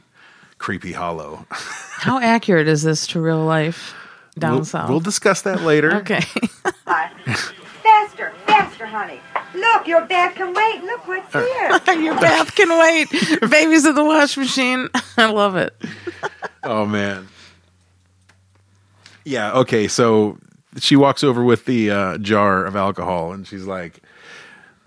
[0.65, 1.45] Creepy Hollow.
[1.51, 3.95] How accurate is this to real life
[4.39, 4.89] down we'll, south?
[4.89, 5.97] we'll discuss that later.
[5.97, 6.21] okay.
[7.83, 9.21] Faster, faster, honey.
[9.55, 10.83] Look, your bath can wait.
[10.83, 11.97] Look what's here.
[12.03, 13.11] Your bath can wait.
[13.51, 14.89] Baby's in the wash machine.
[15.19, 15.75] I love it.
[16.63, 17.29] Oh man.
[19.25, 19.53] Yeah.
[19.53, 19.87] Okay.
[19.87, 20.39] So
[20.79, 24.04] she walks over with the uh, jar of alcohol, and she's like, you know,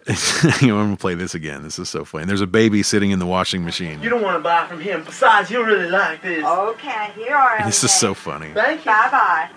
[0.61, 1.63] "I'm gonna play this again.
[1.63, 4.01] This is so funny." There's a baby sitting in the washing machine.
[4.01, 5.03] You don't want to buy from him.
[5.03, 6.45] Besides, you'll really like this.
[6.45, 8.51] Okay, here are Ellie This is so funny.
[8.53, 8.91] Thank you.
[8.91, 9.49] Bye bye.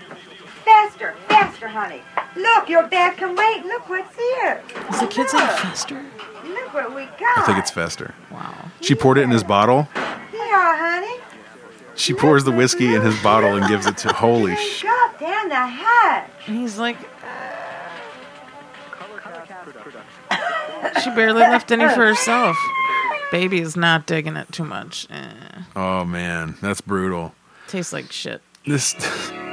[0.65, 2.03] Faster, faster, honey.
[2.37, 3.65] Look, your bath can wait.
[3.65, 4.63] Look what's here.
[4.91, 6.05] Is the kid saying Fester?
[6.45, 7.39] Look what we got.
[7.39, 8.15] I think it's Fester.
[8.31, 8.71] Wow.
[8.81, 9.89] She poured it in his bottle.
[10.31, 11.21] Here, honey.
[11.97, 14.13] She pours the whiskey in his bottle and gives it to.
[14.13, 14.85] Holy Drink sh!
[15.21, 16.31] down the hatch.
[16.47, 16.97] And he's like,
[21.03, 22.57] she barely left any for herself.
[23.31, 25.07] Baby is not digging it too much.
[25.11, 27.35] Eh, Oh man, that's brutal.
[27.69, 28.43] tastes like shit.
[28.67, 28.95] This.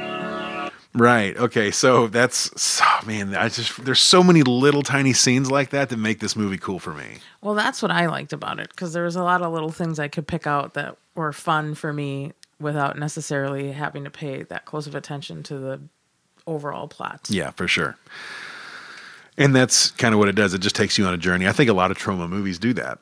[0.94, 1.36] Right.
[1.36, 1.70] Okay.
[1.70, 3.34] So that's oh, man.
[3.34, 6.78] I just there's so many little tiny scenes like that that make this movie cool
[6.78, 7.18] for me.
[7.40, 9.98] Well, that's what I liked about it because there was a lot of little things
[9.98, 14.64] I could pick out that were fun for me without necessarily having to pay that
[14.64, 15.80] close of attention to the
[16.46, 17.26] overall plot.
[17.28, 17.96] Yeah, for sure.
[19.38, 20.52] And that's kind of what it does.
[20.52, 21.46] It just takes you on a journey.
[21.48, 22.98] I think a lot of Troma movies do that.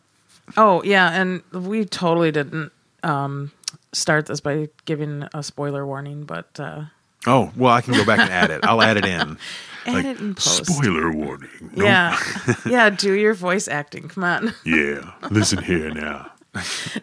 [0.56, 2.70] Oh yeah, and we totally didn't
[3.02, 3.50] um,
[3.92, 6.82] start this by giving a spoiler warning, but uh,
[7.26, 8.64] Oh, well, I can go back and add it.
[8.64, 9.36] I'll add it in.
[9.86, 10.66] add it in post.
[10.66, 11.48] Spoiler warning.
[11.74, 12.18] No- Yeah,
[12.66, 12.90] yeah.
[12.90, 14.06] Do your voice acting.
[14.08, 14.54] Come on.
[14.64, 15.10] Yeah.
[15.30, 16.30] Listen here now.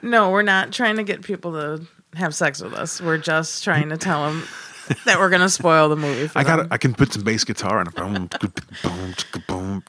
[0.02, 1.86] No, we're not trying to get people to
[2.18, 3.02] have sex with us.
[3.02, 4.44] We're just trying to tell them
[5.06, 6.30] that we're gonna spoil the movie.
[6.36, 6.72] I got.
[6.72, 7.86] I can put some bass guitar on.
[7.88, 8.30] Boom,
[8.84, 9.14] boom,
[9.48, 9.84] boom,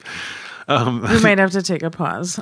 [0.69, 1.03] boom.
[1.03, 2.41] We might have to take a pause.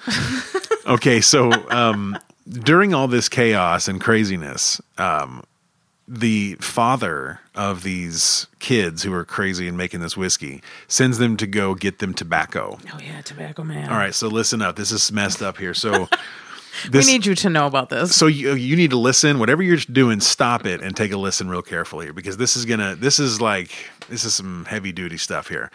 [0.86, 5.42] Okay, so um, during all this chaos and craziness, um,
[6.08, 11.46] the father of these kids who are crazy and making this whiskey sends them to
[11.46, 12.78] go get them tobacco.
[12.92, 13.88] Oh yeah, tobacco man.
[13.88, 14.76] All right, so listen up.
[14.76, 15.74] This is messed up here.
[15.74, 16.08] So
[16.92, 18.14] we need you to know about this.
[18.14, 19.38] so you you need to listen.
[19.38, 22.94] Whatever you're doing, stop it and take a listen real carefully because this is gonna
[22.94, 23.70] this is like
[24.08, 25.70] this is some heavy duty stuff here.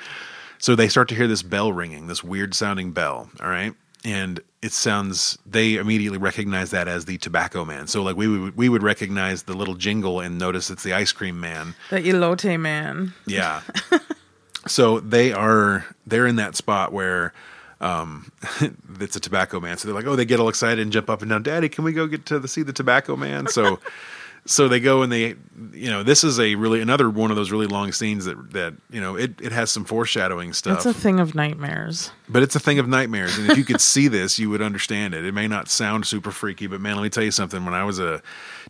[0.60, 3.30] So they start to hear this bell ringing, this weird sounding bell.
[3.42, 5.38] All right, and it sounds.
[5.46, 7.88] They immediately recognize that as the tobacco man.
[7.88, 11.12] So like we would we would recognize the little jingle and notice it's the ice
[11.12, 11.76] cream man.
[11.90, 13.14] the elote man.
[13.26, 13.62] Yeah.
[14.68, 17.34] so they are they're in that spot where
[17.82, 18.32] um
[19.00, 19.78] it's a tobacco man.
[19.78, 21.44] So they're like, oh, they get all excited and jump up and down.
[21.44, 23.48] Daddy, can we go get to the see the tobacco man?
[23.48, 23.80] So
[24.46, 25.36] so they go and they
[25.74, 28.74] you know this is a really another one of those really long scenes that that
[28.90, 32.12] you know it, it has some foreshadowing stuff It's a thing of nightmares.
[32.30, 35.14] But it's a thing of nightmares and if you could see this you would understand
[35.14, 37.74] it it may not sound super freaky but man let me tell you something when
[37.74, 38.22] i was a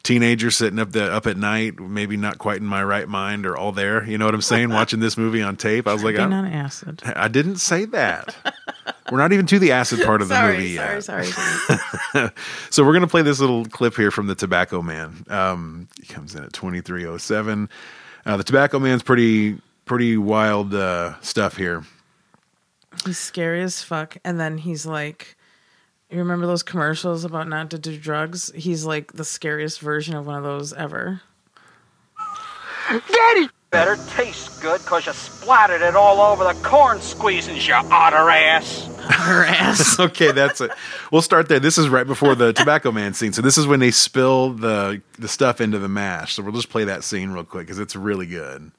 [0.04, 3.58] teenager sitting up the up at night maybe not quite in my right mind or
[3.58, 6.15] all there you know what i'm saying watching this movie on tape i was like
[6.15, 7.02] Being I, on acid.
[7.04, 8.36] I didn't say that
[9.12, 12.32] we're not even to the acid part of the movie sorry, yet sorry, sorry.
[12.70, 15.26] so we're gonna play this little clip here from the Tobacco Man.
[15.30, 17.70] Um, he comes in at twenty three oh seven.
[18.26, 21.84] Uh, the Tobacco Man's pretty pretty wild uh, stuff here.
[23.06, 24.18] He's scary as fuck.
[24.24, 25.38] And then he's like,
[26.10, 28.52] you remember those commercials about not to do drugs?
[28.56, 31.22] He's like the scariest version of one of those ever.
[32.90, 33.50] Daddy!
[33.70, 38.88] Better taste good because you splattered it all over the corn squeezins, you otter ass.
[39.10, 40.00] Her ass.
[40.00, 40.72] okay, that's it.
[41.12, 41.60] We'll start there.
[41.60, 43.34] This is right before the Tobacco Man scene.
[43.34, 46.36] So this is when they spill the the stuff into the mash.
[46.36, 48.72] So we'll just play that scene real quick because it's really good.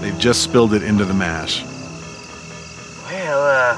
[0.00, 1.64] They've just spilled it into the mash.
[3.06, 3.76] Well, uh,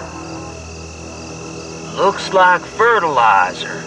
[1.96, 3.83] looks like fertilizer.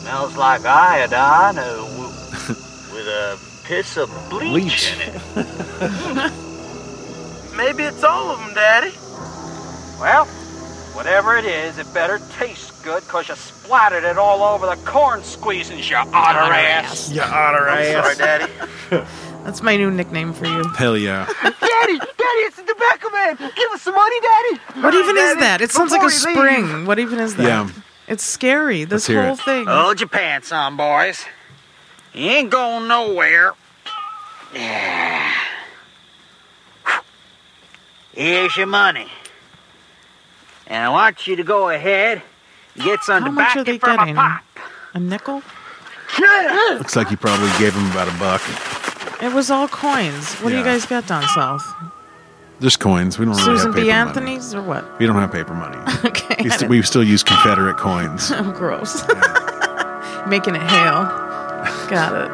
[0.00, 2.08] Smells like iodine uh, w-
[2.92, 4.92] with a piss of bleach, Bleach.
[4.94, 5.14] in it.
[7.56, 8.92] Maybe it's all of them, Daddy.
[10.00, 10.26] Well,
[10.94, 15.20] whatever it is, it better taste good because you splattered it all over the corn
[15.22, 17.10] squeezins, you otter ass.
[17.10, 18.52] Yeah, otter I'm sorry, Daddy.
[19.44, 20.64] That's my new nickname for you.
[20.76, 21.26] Hell yeah.
[21.42, 23.36] Daddy, Daddy, it's the tobacco man.
[23.54, 24.80] Give us some money, Daddy.
[24.80, 25.60] What even is that?
[25.60, 26.66] It sounds like a before you leave.
[26.68, 26.86] spring.
[26.86, 27.42] What even is that?
[27.44, 27.68] Yeah.
[28.08, 28.84] It's scary.
[28.84, 29.40] This Let's hear whole it.
[29.40, 29.66] thing.
[29.66, 31.24] Hold your pants on, boys.
[32.14, 33.52] You ain't going nowhere.
[34.54, 35.32] Yeah.
[38.12, 39.08] Here's your money.
[40.66, 42.22] And I want you to go ahead
[42.76, 44.16] and get some How much are they from getting?
[44.16, 44.42] a pop.
[44.94, 45.42] A nickel?
[46.78, 48.40] Looks like you probably gave him about a buck.
[49.24, 50.34] It was all coins.
[50.40, 50.72] What do you Yeah.
[50.72, 51.64] guys got down south?
[52.60, 53.18] Just coins.
[53.18, 53.80] We don't really Susan have B.
[53.82, 54.08] paper money.
[54.08, 54.98] Anthony's or what?
[54.98, 55.78] We don't have paper money.
[56.04, 56.36] Okay.
[56.44, 58.30] We I st- didn't- we still use Confederate coins.
[58.34, 59.02] Oh, gross.
[60.26, 61.04] Making it hail.
[61.88, 62.30] Got it.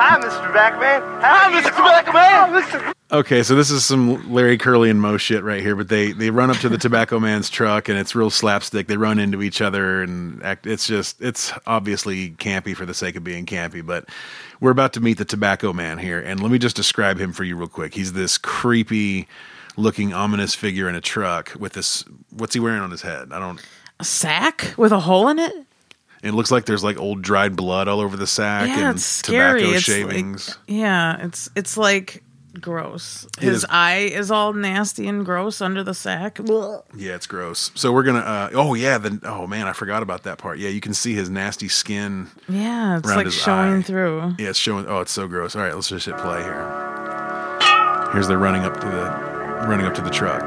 [0.00, 0.46] Hi, Mr.
[0.46, 1.02] Tobacco Man.
[1.22, 1.70] Hi, Mr.
[1.76, 2.62] Tobacco Man.
[2.62, 2.92] Mr.
[3.12, 5.74] Okay, so this is some Larry Curly and Moe shit right here.
[5.74, 8.86] But they they run up to the Tobacco Man's truck and it's real slapstick.
[8.86, 10.66] They run into each other and act.
[10.66, 13.84] It's just it's obviously campy for the sake of being campy.
[13.84, 14.08] But
[14.60, 17.42] we're about to meet the Tobacco Man here, and let me just describe him for
[17.42, 17.94] you real quick.
[17.94, 19.26] He's this creepy
[19.76, 22.04] looking ominous figure in a truck with this.
[22.30, 23.32] What's he wearing on his head?
[23.32, 23.60] I don't.
[23.98, 25.52] A sack with a hole in it?
[26.22, 29.56] It looks like there's like old dried blood all over the sack Yeah, and tobacco
[29.58, 30.58] It's like- shavings.
[30.68, 32.22] Yeah, it's it's like
[32.60, 33.26] gross.
[33.38, 36.38] It His is- eye is all nasty and gross under the sack.
[36.40, 36.82] Ugh.
[36.96, 37.70] Yeah, it's gross.
[37.74, 38.18] So we're gonna.
[38.20, 40.58] Uh, oh yeah, the oh man, I forgot about that part.
[40.58, 42.28] Yeah, you can see his nasty skin.
[42.48, 43.82] Yeah, it's Around like his showing eye.
[43.82, 44.34] through.
[44.38, 44.86] Yeah, it's showing.
[44.88, 45.54] Oh, it's so gross.
[45.54, 46.66] All right, let's just hit play here.
[48.12, 50.42] Here's the running up to the running up to the truck.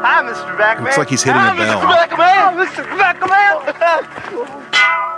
[0.00, 0.56] Hi, Mr.
[0.56, 0.76] Backman.
[0.76, 0.84] Man.
[0.84, 1.80] Looks like he's hitting Hi, a bell.
[1.82, 2.08] Mr.
[2.08, 2.66] Backman.
[2.66, 2.82] Mr.
[2.88, 4.64] Tobacco Man.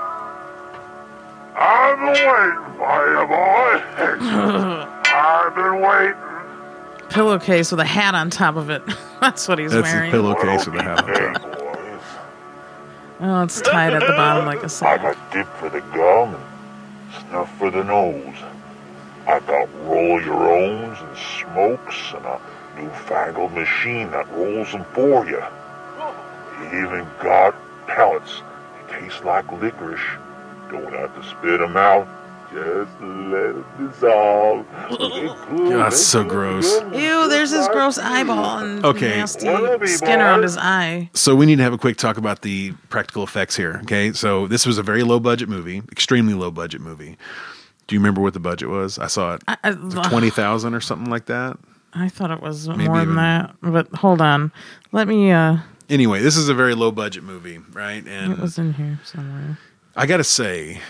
[1.62, 3.70] I've been waiting for you, boy.
[5.12, 7.08] I've been waiting.
[7.10, 8.82] Pillowcase with a hat on top of it.
[9.20, 10.10] That's what he's That's wearing.
[10.10, 11.56] his pillowcase with a hat on top.
[13.22, 15.00] Oh, it's tied at the bottom like a sack.
[15.00, 18.34] I got dip for the gum and snuff for the nose.
[19.26, 22.40] I got roll your owns and smokes and a
[22.76, 25.42] newfangled machine that rolls them for you.
[26.70, 27.54] He even got
[27.86, 28.40] pellets.
[28.88, 30.00] They taste like licorice.
[30.70, 32.06] Don't have to spit them out.
[32.52, 34.66] Just let them dissolve.
[34.72, 36.80] God, that's so gross.
[36.92, 39.18] Ew, there's his gross eyeball and Okay.
[39.18, 39.46] nasty
[39.86, 41.10] skin around his eye.
[41.14, 43.78] So we need to have a quick talk about the practical effects here.
[43.84, 47.16] Okay, so this was a very low budget movie, extremely low budget movie.
[47.86, 48.98] Do you remember what the budget was?
[48.98, 49.72] I saw it I, I,
[50.08, 51.56] twenty thousand or something like that.
[51.94, 53.54] I thought it was Maybe more even- than that.
[53.62, 54.50] But hold on.
[54.90, 58.04] Let me uh anyway, this is a very low budget movie, right?
[58.08, 59.58] And It was in here somewhere.
[59.96, 60.80] I gotta say,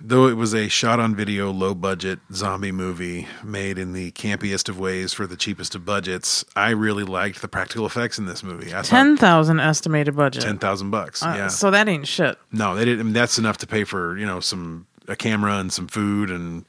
[0.00, 4.68] though it was a shot on video, low budget zombie movie made in the campiest
[4.68, 8.42] of ways for the cheapest of budgets, I really liked the practical effects in this
[8.42, 8.74] movie.
[8.74, 10.42] I Ten thousand estimated budget.
[10.42, 11.22] ten thousand bucks.
[11.22, 11.48] Uh, yeah.
[11.48, 12.38] So that ain't shit.
[12.52, 13.00] no, they didn't.
[13.00, 16.30] I mean, that's enough to pay for you know some a camera and some food
[16.30, 16.64] and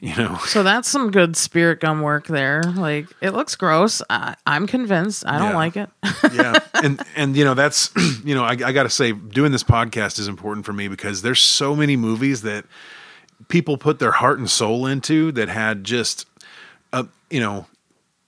[0.00, 2.62] you know So that's some good spirit gum work there.
[2.62, 4.00] Like it looks gross.
[4.08, 5.24] I, I'm convinced.
[5.26, 5.56] I don't Yeah.
[5.56, 5.90] like it.
[6.34, 7.90] yeah and and you know that's
[8.24, 11.40] you know I, I gotta say doing this podcast is important for me because there's
[11.40, 12.64] so many movies that
[13.48, 16.26] people put their heart and soul into that had just
[16.92, 17.66] uh, you know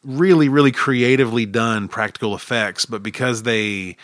[0.05, 3.97] really really creatively done practical effects but because they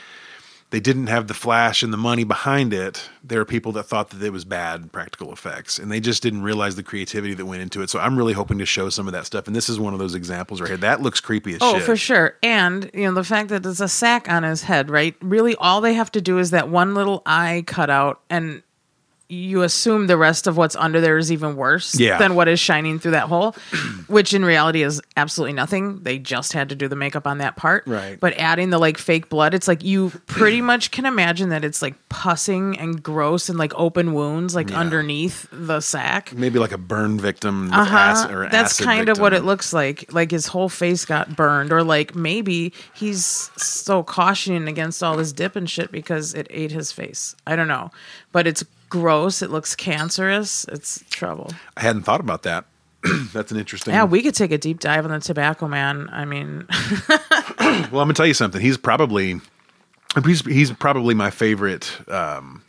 [0.71, 4.11] they didn't have the flash and the money behind it there are people that thought
[4.11, 7.63] that it was bad practical effects and they just didn't realize the creativity that went
[7.63, 9.79] into it so i'm really hoping to show some of that stuff and this is
[9.79, 12.37] one of those examples right here that looks creepy as Oh, shit Oh, for sure.
[12.43, 15.15] And, you know, the fact that there's a sack on his head, right?
[15.21, 18.63] Really, all they have to do is that one little eye cut out, and
[19.29, 22.19] you assume the rest of what's under there is even worse Yeah.
[22.19, 23.57] than what is shining through that hole,
[24.07, 26.01] which in reality is absolutely nothing.
[26.05, 27.85] They just had to do the makeup on that part.
[27.87, 28.21] Right.
[28.21, 31.83] But adding the like fake blood, it's like you pretty much can imagine that it's
[31.83, 36.33] like pussing and gross and like open wounds like underneath the sack.
[36.33, 38.49] maybe like a burn victim Uh-huh.
[38.51, 40.12] That's kind of what it looks like.
[40.12, 45.33] Like his whole face got burned, or like maybe he's so cautioning against all this
[45.33, 47.35] dip and shit because it ate his face.
[47.47, 47.91] I don't know,
[48.33, 49.42] but it's gross.
[49.42, 50.64] It looks cancerous.
[50.68, 51.53] It's trouble.
[51.77, 52.66] I hadn't thought about that.
[53.33, 53.94] That's an interesting.
[53.94, 56.09] Yeah, we could take a deep dive on the Tobacco Man.
[56.11, 56.66] I mean,
[57.09, 57.18] well,
[57.61, 58.61] I'm gonna tell you something.
[58.61, 59.40] He's probably
[60.25, 62.62] he's, he's probably my favorite um,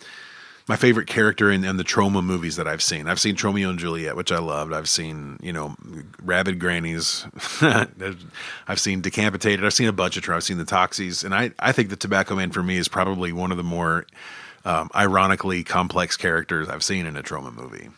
[0.68, 3.08] my favorite character in, in the Troma movies that I've seen.
[3.08, 4.74] I've seen Tromeo and Juliet, which I loved.
[4.74, 5.76] I've seen you know
[6.22, 7.26] Rabid Grannies.
[7.62, 9.66] I've seen Decampitated.
[9.66, 10.30] I've seen a bunch of.
[10.30, 13.32] I've seen the Toxies, and I I think the Tobacco Man for me is probably
[13.32, 14.06] one of the more
[14.68, 17.90] um, ironically complex characters I've seen in a Troma movie.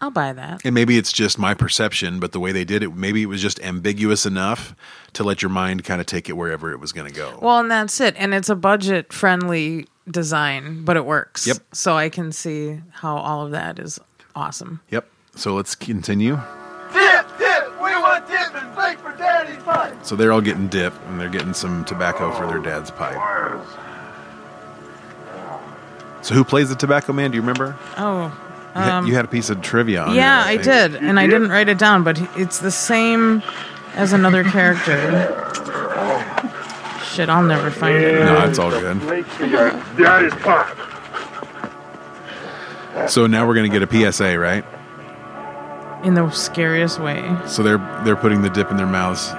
[0.00, 0.62] I'll buy that.
[0.64, 3.42] And maybe it's just my perception, but the way they did it, maybe it was
[3.42, 4.74] just ambiguous enough
[5.14, 7.38] to let your mind kind of take it wherever it was going to go.
[7.42, 8.14] Well, and that's it.
[8.16, 11.46] And it's a budget friendly design, but it works.
[11.46, 11.58] Yep.
[11.72, 14.00] So I can see how all of that is
[14.34, 14.80] awesome.
[14.88, 15.08] yep.
[15.34, 16.40] So let's continue.
[16.92, 19.94] Dip, dip, we want dip and thanks for daddy's pipe.
[20.02, 23.18] So they're all getting dip and they're getting some tobacco for their dad's pipe.
[26.22, 27.30] So who plays the tobacco man?
[27.30, 27.76] Do you remember?
[27.96, 28.26] Oh,
[28.74, 30.64] You, had, you um, had a piece of trivia on Yeah, I think.
[30.64, 33.42] did, and I didn't write it down, but it's the same
[33.94, 34.94] as another character.
[37.04, 38.24] Shit, I'll never find it.
[38.24, 39.00] No, it's all good.
[39.00, 40.68] That is pop.
[43.08, 44.64] So now we're going to get a PSA, right?
[46.04, 47.36] In the scariest way.
[47.46, 49.30] So they're they're putting the dip in their mouths,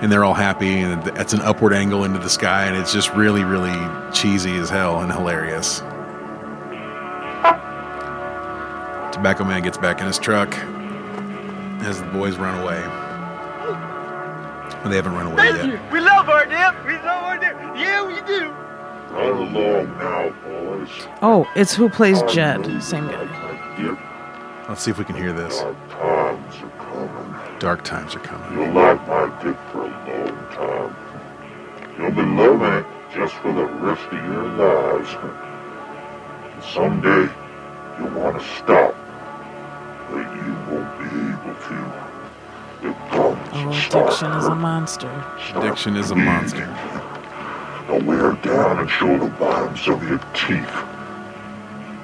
[0.00, 3.12] and they're all happy, and it's an upward angle into the sky, and it's just
[3.14, 3.74] really, really
[4.12, 5.82] cheesy as hell and hilarious.
[9.20, 10.56] Tobacco Man gets back in his truck
[11.84, 12.80] as the boys run away.
[14.80, 15.72] Well, they haven't run away Thank you.
[15.72, 15.92] yet.
[15.92, 16.86] We love our dip.
[16.86, 17.52] We love our dip.
[17.76, 18.48] Yeah, we do.
[19.14, 20.88] Run along now, boys.
[21.20, 22.82] Oh, it's who plays Jed.
[22.82, 23.94] Same guy.
[24.70, 25.60] Let's see if we can hear this.
[25.60, 27.58] our times are coming.
[27.58, 28.58] Dark times are coming.
[28.58, 30.96] You'll like my dip for a long time.
[31.98, 35.10] You'll be loving it just for the rest of your lives.
[36.54, 37.30] And someday
[37.98, 38.94] you'll want to stop,
[40.10, 41.76] but you won't be able to.
[43.12, 43.36] Oh,
[43.88, 45.24] addiction is a monster.
[45.54, 46.66] Addiction is a monster.
[47.88, 50.70] They'll wear down and show the bottoms of your teeth.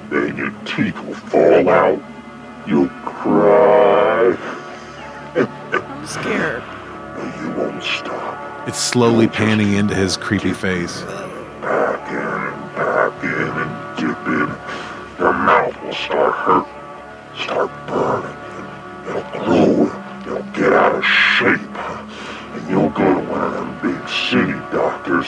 [0.09, 2.01] Then your teeth will fall out.
[2.67, 4.35] You'll cry,
[5.35, 6.63] I'm scared.
[7.15, 8.67] but you won't stop.
[8.67, 11.01] It's slowly panning into his creepy face.
[11.61, 14.49] back in and back in and dip in.
[15.19, 16.67] Your mouth will start hurt,
[17.43, 18.37] start burning.
[19.07, 19.91] It'll glow.
[20.21, 21.77] It'll get out of shape.
[22.53, 25.27] And you'll go to one of them big city doctors.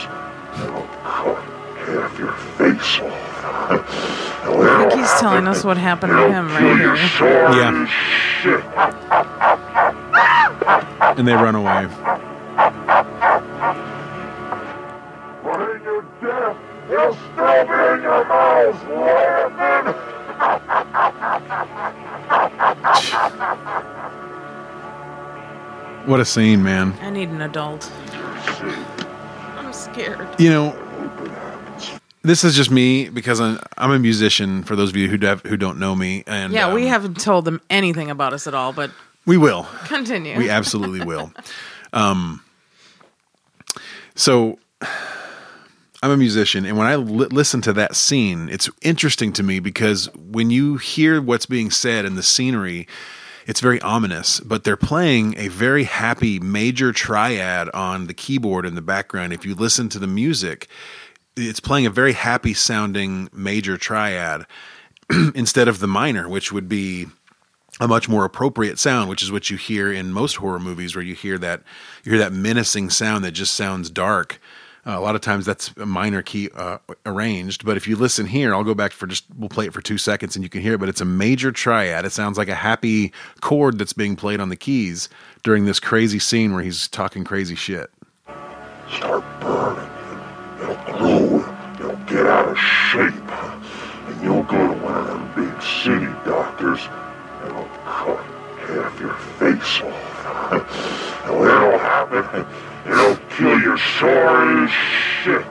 [0.58, 1.44] They'll cut
[1.86, 4.26] half your face off.
[4.50, 6.96] I think he's telling us what happened to him right here.
[7.56, 7.86] Yeah.
[11.18, 11.86] And they run away.
[15.44, 16.58] When you're deaf,
[16.90, 20.19] you'll still be in your mouth laughing.
[26.06, 26.94] What a scene, man.
[27.02, 27.92] I need an adult.
[29.58, 30.28] I'm scared.
[30.40, 31.22] You know,
[32.24, 34.64] this is just me because I'm, I'm a musician.
[34.64, 37.22] For those of you who do, who don't know me, and Yeah, we um, haven't
[37.22, 38.90] told them anything about us at all, but
[39.26, 39.68] we will.
[39.86, 40.36] continue.
[40.38, 41.32] We absolutely will.
[41.94, 42.44] Um,
[44.16, 44.58] so
[46.02, 49.60] I'm a musician, and when I li- listen to that scene, it's interesting to me
[49.60, 52.88] because when you hear what's being said and the scenery,
[53.46, 54.40] it's very ominous.
[54.40, 59.34] But they're playing a very happy major triad on the keyboard in the background.
[59.34, 60.68] If you listen to the music,
[61.36, 64.46] it's playing a very happy sounding major triad
[65.36, 67.08] instead of the minor, which would be
[67.82, 71.04] a much more appropriate sound, which is what you hear in most horror movies, where
[71.04, 71.62] you hear that
[72.06, 74.40] you hear that menacing sound that just sounds dark.
[74.90, 78.26] Uh, a lot of times that's a minor key uh, arranged, but if you listen
[78.26, 80.62] here, I'll go back for just we'll play it for two seconds and you can
[80.62, 80.80] hear it.
[80.80, 82.06] But it's a major triad.
[82.06, 85.08] It sounds like a happy chord that's being played on the keys
[85.44, 87.92] during this crazy scene where he's talking crazy shit.
[88.92, 89.92] Start burning.
[90.60, 91.56] It'll glow.
[91.80, 93.14] It'll get out of shape.
[94.08, 96.80] And you'll go to one of them big city doctors
[97.44, 98.26] and they'll cut
[98.66, 100.52] half your face off.
[101.26, 104.70] and it'll happen, it'll kill you sore as
[105.24, 105.46] shit.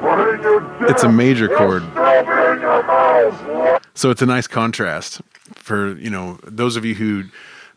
[0.00, 1.82] But in your It's a major chord.
[1.82, 3.82] it'll still be in your mouth.
[3.94, 5.20] So it's a nice contrast
[5.54, 7.24] for you know those of you who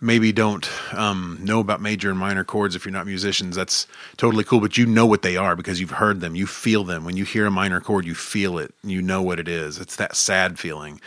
[0.01, 3.55] maybe don't um, know about major and minor chords if you're not musicians.
[3.55, 3.87] That's
[4.17, 6.35] totally cool, but you know what they are because you've heard them.
[6.35, 8.05] You feel them when you hear a minor chord.
[8.05, 8.73] You feel it.
[8.83, 9.77] You know what it is.
[9.79, 11.01] It's that sad feeling,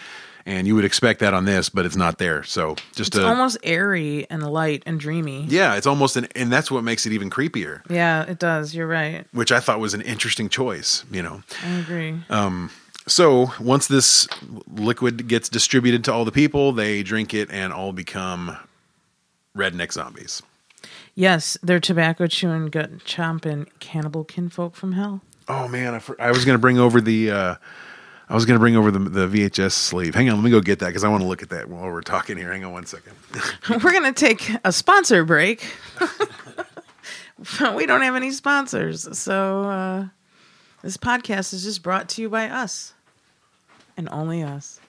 [0.46, 2.42] and you would expect that on this, but it's not there.
[2.42, 5.44] So just It's a almost airy and light and dreamy.
[5.48, 7.80] yeah, it's almost an and that's what makes it even creepier.
[7.90, 8.74] Yeah, it does.
[8.74, 9.26] You're right.
[9.32, 11.04] Which I thought was an interesting choice.
[11.10, 11.42] You know.
[11.64, 12.20] I agree.
[13.08, 14.28] So once this
[14.72, 18.56] liquid gets distributed to all the people, they drink it and all become
[19.56, 20.40] redneck zombies.
[21.16, 25.20] yes, they're tobacco chewing, gut chomping cannibal kinfolk from hell.
[25.48, 27.54] Oh man, I, I was gonna bring over the uh,
[28.28, 30.14] I was gonna bring over the the VHS sleeve.
[30.14, 31.84] Hang on, let me go get that because I want to look at that while
[31.84, 32.52] we're talking here.
[32.52, 33.14] Hang on one second.
[33.82, 35.64] We're going to take a sponsor break.
[37.74, 39.18] we don't have any sponsors.
[39.18, 40.06] So uh,
[40.82, 42.94] this podcast is just brought to you by us
[43.96, 44.80] and only us.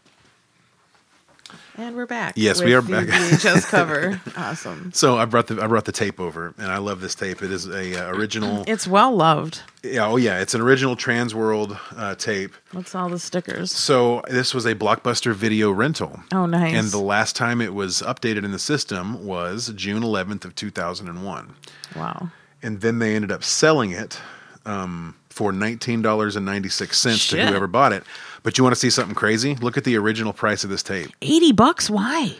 [1.75, 2.33] And we're back.
[2.35, 3.07] Yes, we are the back.
[3.07, 4.21] VHS cover.
[4.37, 4.91] awesome.
[4.93, 7.41] So I brought the I brought the tape over, and I love this tape.
[7.41, 8.63] It is a uh, original.
[8.73, 9.61] It's well loved.
[9.83, 12.53] yeah, oh yeah, it's an original Transworld uh, tape.
[12.73, 13.71] What's all the stickers?
[13.71, 16.19] So this was a blockbuster video rental.
[16.31, 16.75] Oh, nice.
[16.75, 21.55] And the last time it was updated in the system was June 11th of 2001.
[21.95, 22.29] wow.
[22.61, 24.19] and then they ended up selling it
[24.65, 28.03] um, for nineteen dollars and ninety six cents to whoever bought it.
[28.43, 29.55] But you want to see something crazy?
[29.55, 31.89] Look at the original price of this tape 80 bucks?
[31.89, 32.35] Why?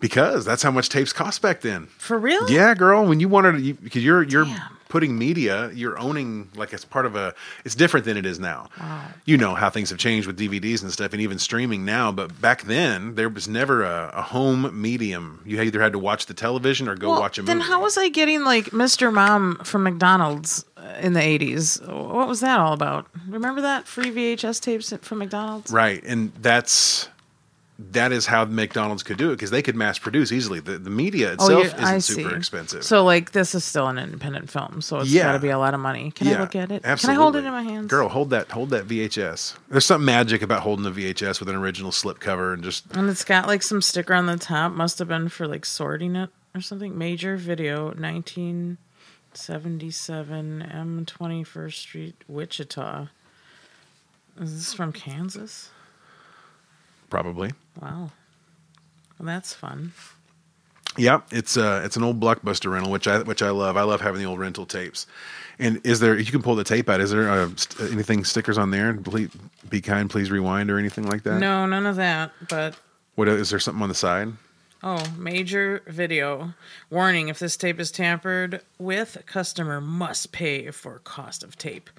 [0.00, 1.86] because that's how much tapes cost back then.
[1.98, 2.50] For real?
[2.50, 3.06] Yeah, girl.
[3.06, 4.75] When you wanted, to, you, because you're you're Damn.
[4.88, 7.34] Putting media, you're owning like it's part of a.
[7.64, 8.68] It's different than it is now.
[9.24, 12.12] You know how things have changed with DVDs and stuff, and even streaming now.
[12.12, 15.42] But back then, there was never a, a home medium.
[15.44, 17.68] You either had to watch the television or go Well, watch a then movie.
[17.68, 19.12] Then how was I getting like Mr.
[19.12, 20.64] Mom from McDonald's
[21.00, 21.86] in the 80s?
[21.86, 23.06] What was that all about?
[23.28, 25.70] Remember that free VHS tapes from McDonald's?
[25.70, 27.08] Right, and that's
[27.78, 30.60] that is how McDonald's could do it because they could mass produce easily.
[30.60, 32.36] The the media oh, itself you're- isn't Oh, I super see.
[32.36, 32.84] expensive.
[32.84, 35.24] So like this is still an independent film, so it's Yeah.
[35.24, 36.10] got to be a lot of money.
[36.10, 36.80] Can I look at it?
[36.84, 37.14] Absolutely.
[37.14, 37.88] Can I hold it in my hands?
[37.90, 39.54] Girl, hold that hold that VHS.
[39.68, 43.10] There's something magic about holding the VHS with an original slip cover and just And
[43.10, 44.72] it's got like some sticker on the top.
[44.72, 46.96] Must have been for like sorting it or something.
[46.96, 47.92] Major video,
[49.34, 53.08] 1977, M 21st Street, Wichita.
[54.40, 55.70] Is this from Kansas?
[57.10, 57.52] Probably.
[57.80, 58.10] Wow.
[59.18, 59.92] Well, that's fun.
[60.98, 63.76] Yeah, it's uh it's an old blockbuster rental, which I which I love.
[63.76, 65.06] I love having the old rental tapes.
[65.58, 67.00] And is there you can pull the tape out?
[67.00, 68.94] Is there uh, st- anything stickers on there?
[68.94, 69.30] Please,
[69.68, 71.38] be kind, please rewind or anything like that.
[71.38, 72.32] No, none of that.
[72.48, 72.76] But
[73.14, 74.32] What is there something on the side?
[74.82, 76.54] oh, major video
[76.90, 81.90] warning: if this tape is tampered with, customer must pay for cost of tape.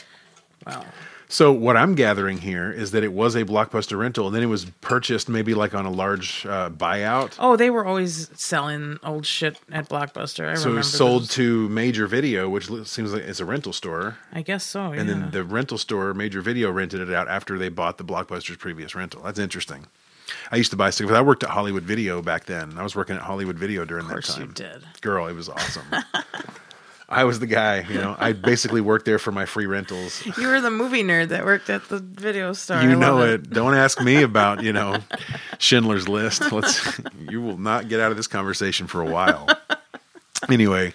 [0.65, 0.85] Wow.
[1.29, 4.47] So what I'm gathering here is that it was a blockbuster rental, and then it
[4.47, 7.35] was purchased maybe like on a large uh, buyout.
[7.37, 10.43] Oh, they were always selling old shit at Blockbuster.
[10.45, 11.29] I remember so it was sold those.
[11.31, 14.93] to Major Video, which seems like it's a rental store, I guess so.
[14.93, 15.01] Yeah.
[15.01, 18.57] and then the rental store, Major Video, rented it out after they bought the Blockbuster's
[18.57, 19.21] previous rental.
[19.23, 19.87] That's interesting.
[20.51, 21.11] I used to buy stuff.
[21.11, 22.77] I worked at Hollywood Video back then.
[22.77, 24.53] I was working at Hollywood Video during of course that you time.
[24.53, 24.83] did.
[25.01, 25.85] Girl, it was awesome.
[27.09, 28.17] I was the guy, you know.
[28.19, 30.25] I basically worked there for my free rentals.
[30.37, 32.81] You were the movie nerd that worked at the video store.
[32.81, 33.49] You I know love it.
[33.49, 34.97] Don't ask me about, you know,
[35.57, 36.51] Schindler's List.
[36.51, 36.99] Let's
[37.29, 39.47] you will not get out of this conversation for a while.
[40.49, 40.93] Anyway,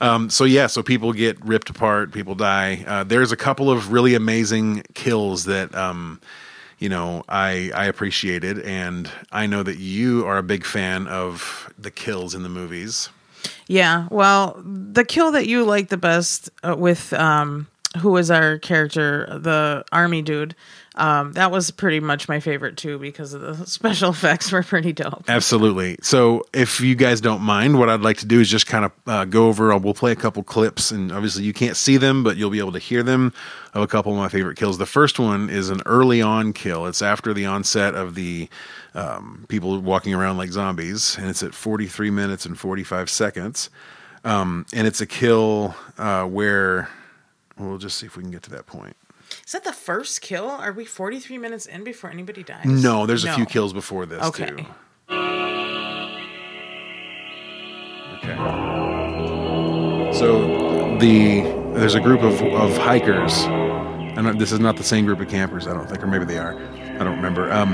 [0.00, 2.82] um, so yeah, so people get ripped apart, people die.
[2.86, 6.20] Uh, there's a couple of really amazing kills that um,
[6.78, 11.70] you know, I I appreciated and I know that you are a big fan of
[11.78, 13.10] the kills in the movies.
[13.68, 14.08] Yeah.
[14.10, 17.68] Well, the kill that you like the best uh, with um,
[17.98, 20.54] who was our character, the army dude.
[20.96, 24.92] Um, that was pretty much my favorite too because of the special effects were pretty
[24.92, 25.24] dope.
[25.28, 25.96] Absolutely.
[26.02, 28.92] So, if you guys don't mind, what I'd like to do is just kind of
[29.06, 29.76] uh, go over.
[29.78, 32.72] We'll play a couple clips, and obviously you can't see them, but you'll be able
[32.72, 33.32] to hear them
[33.72, 34.78] of a couple of my favorite kills.
[34.78, 36.86] The first one is an early on kill.
[36.86, 38.48] It's after the onset of the
[38.94, 43.70] um, people walking around like zombies, and it's at 43 minutes and 45 seconds.
[44.24, 46.88] Um, and it's a kill uh, where
[47.58, 48.96] we'll just see if we can get to that point.
[49.46, 50.48] Is that the first kill?
[50.48, 52.64] Are we 43 minutes in before anybody dies?
[52.66, 54.46] No, there's a few kills before this Okay.
[54.46, 54.66] too.
[58.22, 58.36] Okay.
[60.12, 61.42] So the
[61.74, 63.32] there's a group of, of hikers.
[64.16, 66.36] And this is not the same group of campers, I don't think, or maybe they
[66.38, 66.54] are.
[66.54, 67.50] I don't remember.
[67.52, 67.72] Um,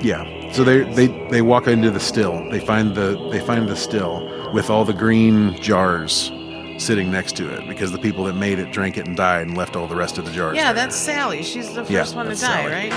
[0.00, 0.52] yeah.
[0.52, 2.48] So they they they walk into the still.
[2.50, 6.30] They find the they find the still with all the green jars
[6.78, 9.56] sitting next to it because the people that made it drank it and died and
[9.56, 10.56] left all the rest of the jars.
[10.56, 10.84] Yeah, there.
[10.84, 11.42] that's Sally.
[11.42, 12.72] She's the first Yeah, one to die, Sally.
[12.72, 12.92] right?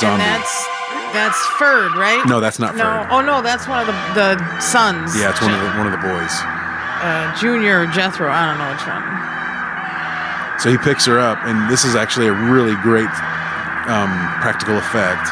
[0.00, 0.22] zombie.
[0.22, 0.68] And that's
[1.12, 2.22] that's Ferd, right?
[2.26, 2.82] No, that's not no.
[2.82, 3.06] Ferd.
[3.10, 5.16] Oh no, that's one of the the sons.
[5.18, 6.32] yeah, it's one of the one of the boys.
[7.02, 8.28] uh, Junior or Jethro.
[8.30, 9.04] I don't know which one.
[10.60, 13.10] So he picks her up, and this is actually a really great
[13.90, 14.10] um,
[14.40, 15.28] practical effect.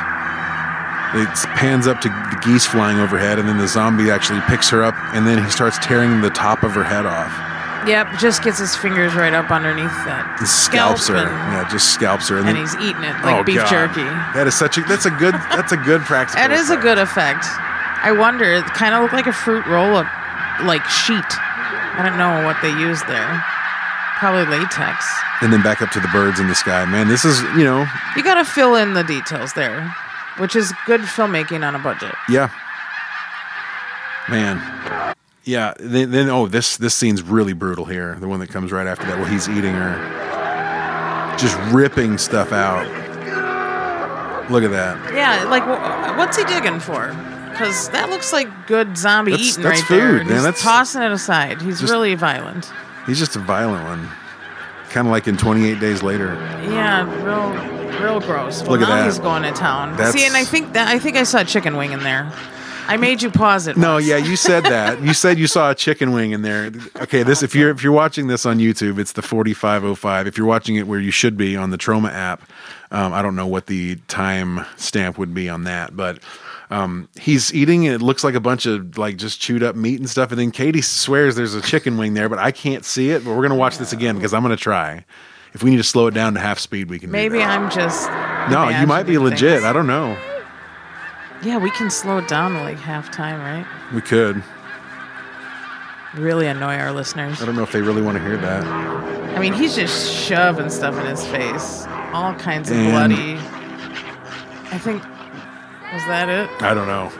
[1.14, 4.82] It pans up to the geese flying overhead, and then the zombie actually picks her
[4.82, 7.30] up, and then he starts tearing the top of her head off.
[7.86, 11.16] Yep, just gets his fingers right up underneath that And scalps her.
[11.16, 12.38] Yeah, just scalps her.
[12.38, 13.68] and, then- and he's eating it like Oh, beef God.
[13.68, 14.04] jerky.
[14.38, 16.40] That is such a that's a good that's a good practical.
[16.40, 17.44] That is a good effect.
[18.04, 18.44] I wonder.
[18.54, 20.06] It kind of looked like a fruit roll up,
[20.62, 21.26] like sheet.
[21.26, 23.42] I don't know what they used there.
[24.22, 25.04] Probably latex.
[25.42, 26.84] And then back up to the birds in the sky.
[26.86, 27.84] Man, this is you know
[28.16, 29.92] You got to fill in the details there,
[30.38, 32.14] which is good filmmaking on a budget.
[32.28, 32.50] Yeah.
[34.28, 35.14] Man.
[35.44, 35.74] Yeah.
[35.78, 38.16] Then, then oh, this this scene's really brutal here.
[38.20, 42.86] The one that comes right after that, where he's eating her, just ripping stuff out.
[44.50, 45.14] Look at that.
[45.14, 45.66] Yeah, like
[46.18, 47.08] what's he digging for?
[47.50, 50.08] Because that looks like good zombie That's- eating that's right there.
[50.12, 50.36] food, and man.
[50.38, 51.60] He's That's- tossing it aside.
[51.62, 52.70] He's Just- really violent.
[53.06, 54.08] He's just a violent one.
[54.92, 56.34] Kind of like in 28 Days Later.
[56.64, 58.60] Yeah, real, real gross.
[58.62, 59.04] Well, Look at now that.
[59.06, 59.90] he's going to town.
[59.96, 62.30] That's- See, and I think that I think I saw a chicken wing in there.
[62.88, 63.76] I made you pause it.
[63.76, 64.06] No, once.
[64.06, 65.00] yeah, you said that.
[65.02, 66.70] You said you saw a chicken wing in there.
[67.00, 70.26] Okay, this if you're if you're watching this on YouTube, it's the 4505.
[70.26, 72.42] If you're watching it where you should be on the Troma app,
[72.92, 76.20] um, I don't know what the time stamp would be on that, but
[76.70, 77.86] um, he's eating.
[77.86, 80.30] and It looks like a bunch of like just chewed up meat and stuff.
[80.30, 83.24] And then Katie swears there's a chicken wing there, but I can't see it.
[83.24, 85.04] But we're gonna watch this again because I'm gonna try.
[85.54, 87.08] If we need to slow it down to half speed, we can.
[87.08, 87.42] do Maybe.
[87.42, 88.08] I'm just.
[88.50, 89.60] No, you might be legit.
[89.60, 89.64] things.
[89.64, 90.16] I don't know.
[91.42, 93.66] Yeah, we can slow it down to like half time, right?
[93.92, 94.42] We could.
[96.14, 97.42] Really annoy our listeners.
[97.42, 98.64] I don't know if they really want to hear that.
[98.64, 103.34] I mean, he's just shoving stuff in his face, all kinds of And- bloody.
[104.74, 105.02] I think
[105.92, 106.48] was that it?
[106.62, 107.12] I don't know.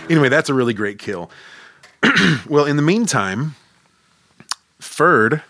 [0.10, 1.30] anyway, that's a really great kill.
[2.48, 3.54] well, in the meantime,
[4.80, 5.42] Ferd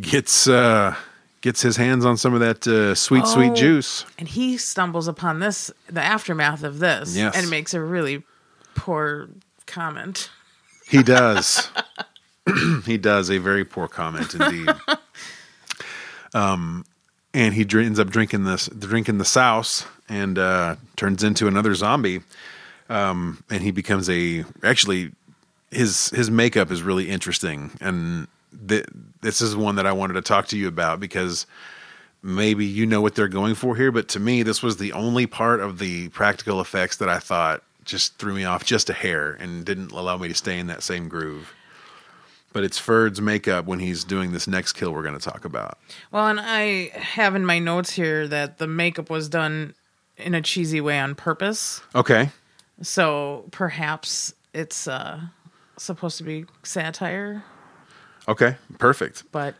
[0.00, 0.96] gets uh,
[1.40, 3.54] gets his hands on some of that uh, sweet, sweet Oh.
[3.54, 4.04] juice.
[4.18, 7.36] And he stumbles upon this, the aftermath of this, Yes.
[7.36, 8.24] and makes a really
[8.74, 9.28] poor
[9.66, 10.30] comment.
[10.88, 11.68] He does.
[12.86, 14.68] he does a very poor comment indeed.
[16.34, 16.84] um,
[17.32, 21.74] and he dr- ends up drinking this, drinking the souse, and uh, turns into another
[21.74, 22.20] zombie.
[22.90, 25.12] Um, and he becomes a actually
[25.70, 28.28] his his makeup is really interesting, and
[28.68, 28.86] th-
[29.22, 31.46] this is one that I wanted to talk to you about because
[32.22, 35.26] maybe you know what they're going for here, but to me, this was the only
[35.26, 39.32] part of the practical effects that I thought just threw me off just a hair
[39.32, 41.52] and didn't allow me to stay in that same groove.
[42.54, 45.76] But it's Ferd's makeup when he's doing this next kill we're going to talk about.
[46.10, 49.74] Well, and I have in my notes here that the makeup was done
[50.16, 51.82] in a cheesy way on purpose.
[51.94, 52.30] Okay.
[52.80, 55.20] So perhaps it's uh,
[55.76, 57.44] supposed to be satire,
[58.28, 58.56] Okay.
[58.78, 59.24] Perfect.
[59.32, 59.54] but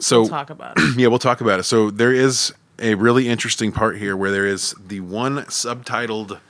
[0.00, 0.96] So we'll talk about it.
[0.98, 1.64] yeah, we'll talk about it.
[1.64, 6.40] So there is a really interesting part here where there is the one subtitled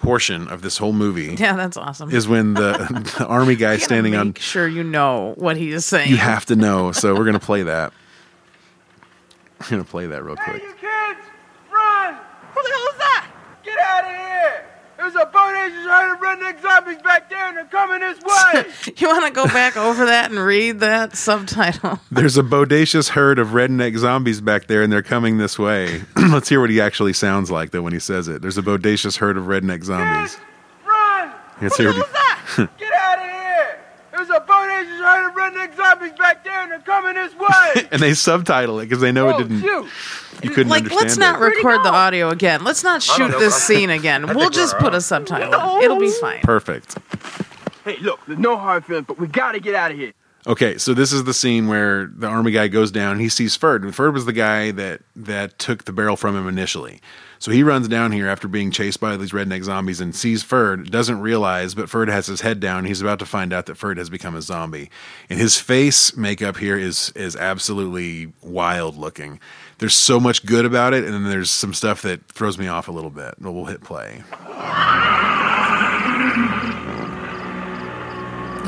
[0.00, 2.10] portion of this whole movie yeah, that's awesome.
[2.10, 2.72] is when the,
[3.18, 6.08] the army guy You gotta standing on sure you know what he is saying.
[6.10, 6.92] you have to know.
[6.92, 7.92] So we're gonna play that.
[9.60, 10.62] We're gonna play that real Hey, quick.
[10.62, 11.20] you kids!
[11.70, 12.14] Run!
[12.54, 13.26] Who the hell is that?
[13.62, 14.64] Get out of here!
[15.10, 18.64] There's a bodacious herd of redneck zombies back there and they're coming this way!
[18.98, 21.98] You want to go back over that and read that subtitle?
[22.10, 26.02] There's a bodacious herd of redneck zombies back there, and they're coming this way.
[26.16, 28.42] Let's hear what he actually sounds like, though, when he says it.
[28.42, 30.34] There's a bodacious herd of redneck zombies.
[30.34, 30.46] Kids,
[31.62, 32.06] Let's hear what
[32.56, 33.78] he- Get out of here!
[34.12, 34.59] There's a boat
[35.18, 37.88] agent trying redneck zombies back there and they're coming this way!
[37.92, 39.60] and they subtitle it because they know it oh, didn't.
[39.60, 39.88] shoot!
[40.42, 41.44] You couldn't like, understand let's not it.
[41.44, 42.64] record the audio again.
[42.64, 44.28] Let's not shoot this scene again.
[44.40, 45.52] We'll just put a subtitle.
[45.82, 46.40] It'll be fine.
[46.40, 46.96] Perfect.
[47.84, 50.12] Hey, look, there's no hard feelings, but we gotta get out of here.
[50.46, 53.12] Okay, so this is the scene where the army guy goes down.
[53.12, 56.36] And he sees Ferd, and Ferd was the guy that that took the barrel from
[56.36, 57.00] him initially.
[57.38, 60.90] So he runs down here after being chased by these redneck zombies and sees Ferd.
[60.90, 62.84] Doesn't realize, but Ferd has his head down.
[62.84, 64.90] He's about to find out that Ferd has become a zombie,
[65.28, 69.40] and his face makeup here is is absolutely wild looking.
[69.78, 72.88] There's so much good about it, and then there's some stuff that throws me off
[72.88, 73.34] a little bit.
[73.38, 74.22] But we'll hit play.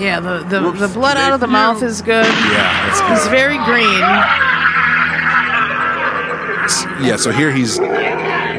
[0.03, 2.27] Yeah, the the, the blood out of the mouth is good.
[2.27, 3.11] Yeah, it's good.
[3.11, 4.03] He's very green.
[7.07, 7.79] Yeah, so here he's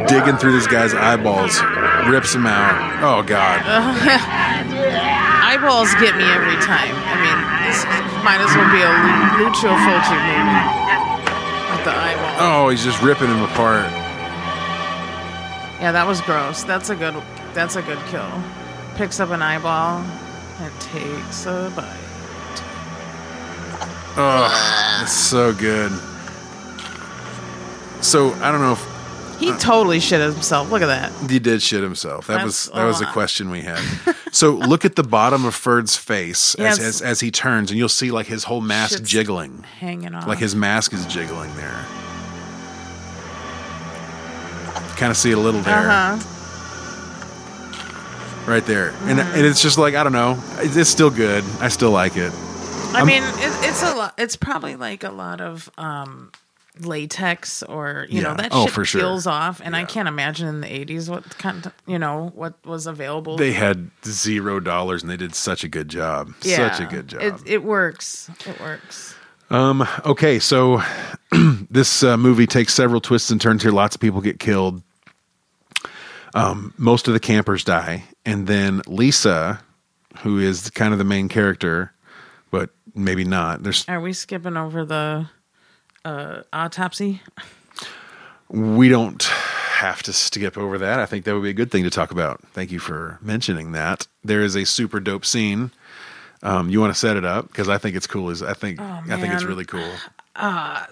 [0.08, 1.60] digging through this guy's eyeballs,
[2.08, 3.04] rips him out.
[3.04, 3.60] Oh God!
[5.44, 6.96] Eyeballs get me every time.
[7.12, 7.84] I mean, this
[8.24, 10.64] might as well be a Lu- Lucio Fulci movie
[11.76, 12.36] with the eyeball.
[12.40, 13.92] Oh, he's just ripping him apart.
[15.84, 16.64] Yeah, that was gross.
[16.64, 17.22] That's a good.
[17.54, 18.32] That's a good kill.
[18.96, 20.06] Picks up an eyeball
[20.60, 22.00] and takes a bite.
[24.16, 25.92] Oh, it's so good.
[28.04, 30.70] So I don't know if He totally shit himself.
[30.72, 31.12] Look at that.
[31.32, 32.28] he did shit himself.
[32.28, 33.80] That was That's that a was a question we had.
[34.32, 36.80] so look at the bottom of Ferd's face as, Yes.
[36.80, 40.28] as as he turns, and you'll see like his whole mask Shit's jiggling, Hanging off.
[40.28, 41.86] like his mask is jiggling there.
[44.98, 45.78] Kind of see it a little there.
[45.90, 46.30] Uh huh.
[48.48, 48.90] Right there.
[48.90, 49.36] And, Mm-hmm.
[49.38, 50.42] and it's just like I don't know.
[50.58, 51.44] It's it's still good.
[51.60, 52.32] I still like it.
[52.94, 54.14] I I'm- mean, it, it's a lot.
[54.18, 56.32] It's probably like a lot of um,
[56.80, 59.02] latex or you know that Oh, shit for sure.
[59.02, 59.62] peels off.
[59.64, 63.38] And I can't imagine in the '80s what kind of you know what was available.
[63.38, 66.34] They had zero dollars and they did such a good job.
[66.42, 67.22] yeah, Such a good job.
[67.22, 68.30] It, it works.
[68.46, 69.16] It works.
[69.50, 69.88] Um.
[70.06, 70.40] Okay.
[70.40, 70.82] So
[71.70, 73.72] this uh, movie takes several twists and turns here.
[73.72, 74.82] Lots of people get killed.
[76.34, 76.74] Um.
[76.78, 79.62] Most of the campers die, and then Lisa,
[80.20, 81.94] who is kind of the main character,
[82.52, 83.64] but maybe not.
[83.64, 85.28] There's Are we skipping over the
[86.06, 87.22] uh, autopsy?
[88.50, 91.00] we don't have to skip over that.
[91.00, 92.42] I think that would be a good thing to talk about.
[92.50, 94.08] Thank you for mentioning that.
[94.24, 95.72] There is a super dope scene.
[96.44, 98.30] Um, you want to set it up because I think it's cool.
[98.30, 99.90] Is I think I think it's really cool.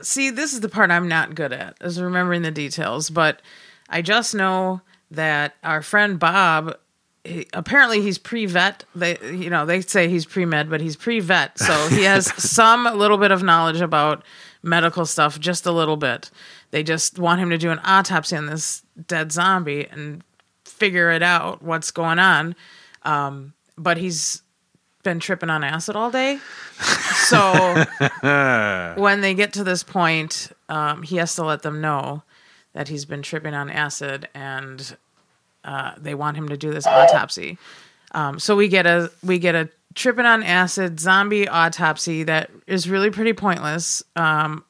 [0.02, 3.10] See, this is the part I'm not good at, is remembering the details.
[3.10, 3.42] But
[3.90, 4.82] I just know
[5.12, 6.76] that our friend Bob,
[7.24, 8.84] he, apparently he's pre-vet.
[8.96, 13.18] They, you know, they say he's pre-med, but he's pre-vet, so he has some little
[13.18, 14.24] bit of knowledge about
[14.64, 16.32] medical stuff, just a little bit.
[16.72, 20.24] They just want him to do an autopsy on this dead zombie and
[20.64, 22.56] figure it out what's going on.
[23.04, 24.42] Um, but he's
[25.04, 26.40] been tripping on acid all day.
[27.26, 27.86] So
[28.98, 32.24] when they get to this point, um, he has to let them know
[32.74, 34.96] that he's been tripping on acid and
[35.64, 37.58] uh, they want him to do this autopsy.
[38.14, 42.90] Um, so we get a we get a tripping on acid zombie autopsy that is
[42.90, 44.04] really pretty pointless.
[44.16, 44.64] Um,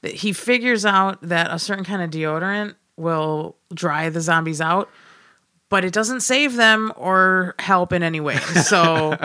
[0.00, 4.90] that he figures out that a certain kind of deodorant will dry the zombies out,
[5.68, 8.38] but it doesn't save them or help in any way.
[8.64, 9.18] So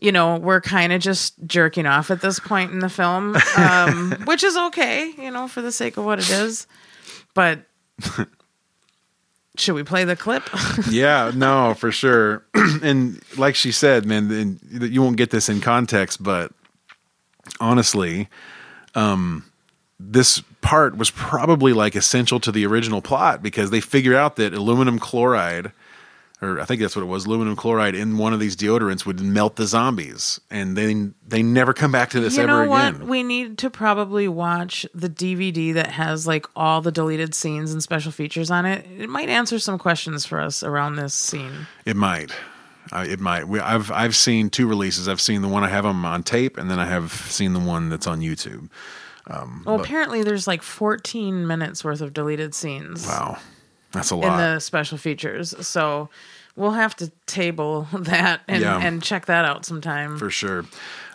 [0.00, 4.12] you know, we're kind of just jerking off at this point in the film, um,
[4.24, 6.66] which is okay, you know, for the sake of what it is.
[7.34, 7.60] But
[9.56, 10.42] should we play the clip?
[10.90, 12.44] yeah, no, for sure.
[12.82, 16.52] and like she said, man, then you won't get this in context, but
[17.60, 18.28] honestly,
[18.94, 19.44] um,
[19.98, 24.54] this part was probably like essential to the original plot because they figure out that
[24.54, 25.72] aluminum chloride,
[26.42, 29.20] or I think that's what it was, aluminum chloride in one of these deodorants would
[29.20, 32.94] melt the zombies, and then they never come back to this you ever know what?
[32.94, 33.08] again.
[33.08, 37.82] We need to probably watch the DVD that has like all the deleted scenes and
[37.82, 38.86] special features on it.
[38.98, 41.66] It might answer some questions for us around this scene.
[41.84, 42.32] It might.
[42.92, 43.46] Uh, it might.
[43.46, 45.08] We, I've I've seen two releases.
[45.08, 47.60] I've seen the one I have them on tape, and then I have seen the
[47.60, 48.68] one that's on YouTube.
[49.64, 53.06] Well, apparently there's like 14 minutes worth of deleted scenes.
[53.06, 53.38] Wow,
[53.92, 54.32] that's a lot.
[54.32, 55.54] in the special features.
[55.66, 56.08] So
[56.56, 58.78] we'll have to table that and, Yeah.
[58.80, 60.18] and check that out sometime.
[60.18, 60.64] for sure.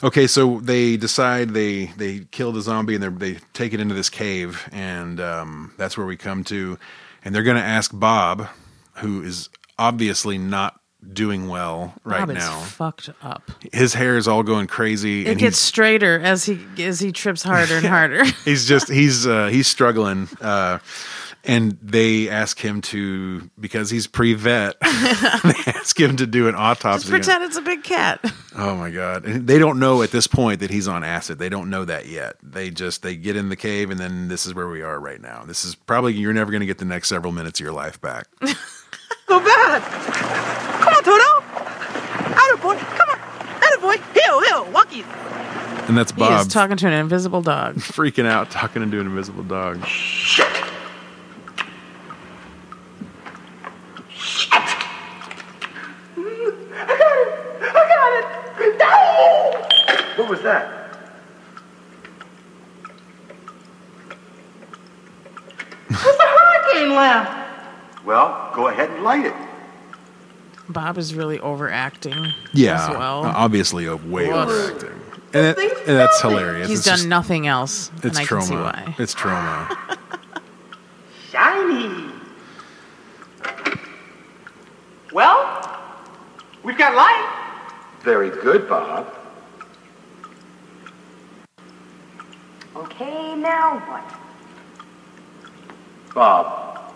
[0.03, 3.95] Okay, so they decide they they kill the zombie and they they take it into
[3.95, 6.77] this cave, and um, that's where we come to,
[7.23, 8.47] and they're going to ask Bob,
[8.95, 9.49] who is
[9.79, 10.79] obviously not
[11.13, 12.59] doing well right Bob is now.
[12.61, 13.43] fucked up.
[13.71, 17.77] His hair is all going crazy, It gets straighter as he as he trips harder
[17.77, 18.23] and harder.
[18.43, 20.27] he's just he's uh, he's struggling.
[20.41, 20.79] Uh,
[21.45, 24.79] and they ask him to because he's pre-vet.
[24.81, 27.01] they ask him to do an autopsy.
[27.01, 28.19] Just pretend it's a big cat.
[28.57, 29.25] Oh my god!
[29.25, 31.39] And they don't know at this point that he's on acid.
[31.39, 32.37] They don't know that yet.
[32.41, 35.21] They just they get in the cave, and then this is where we are right
[35.21, 35.43] now.
[35.45, 37.99] This is probably you're never going to get the next several minutes of your life
[38.01, 38.27] back.
[39.27, 39.81] So bad.
[40.81, 41.41] Come on, Toto.
[42.57, 43.19] boy Come on.
[43.63, 43.97] Out of boy.
[44.13, 44.71] Hill, hill.
[44.71, 45.03] Walkie.
[45.87, 47.75] And that's He Bob is talking to an invisible dog.
[47.77, 49.81] freaking out, talking into an invisible dog.
[56.17, 58.77] I got it.
[60.17, 60.23] No.
[60.23, 60.71] What was that?
[65.89, 67.45] It's a hurricane lamp.
[68.05, 69.33] Well, go ahead and light it.
[70.85, 73.23] Bob is really overacting Yeah, as well.
[73.25, 74.35] obviously a way Woof.
[74.35, 75.01] overacting,
[75.33, 75.57] and, that,
[75.87, 76.67] and that's hilarious.
[76.67, 78.29] He's It's done just- nothing else, It's and I Troma.
[78.37, 78.95] can see why.
[78.99, 79.97] It's Troma.
[81.31, 82.05] Shiny.
[85.11, 85.79] Well,
[86.61, 87.55] we've got light.
[88.03, 89.11] Very good, Bob.
[92.75, 94.19] Okay, now what?
[96.13, 96.93] Bob,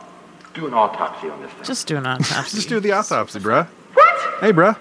[0.53, 1.63] do an autopsy on this thing.
[1.63, 2.55] Just do an autopsy.
[2.57, 3.67] Just do the autopsy, bruh.
[4.39, 4.45] What?
[4.45, 4.77] Hey, bruh.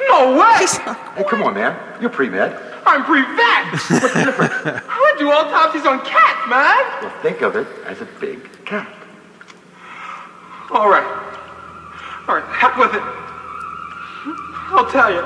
[0.00, 0.66] No way.
[1.16, 1.76] Hey, come on, man.
[2.00, 2.52] You're pre-med.
[2.86, 3.72] I'm pre-vet.
[3.72, 4.52] What's the difference?
[4.88, 6.76] I do autopsies on cats, man.
[7.02, 8.88] well, think of it as a big cat.
[10.70, 11.04] All right.
[12.28, 13.02] All right, heck with it.
[14.72, 15.20] I'll tell you.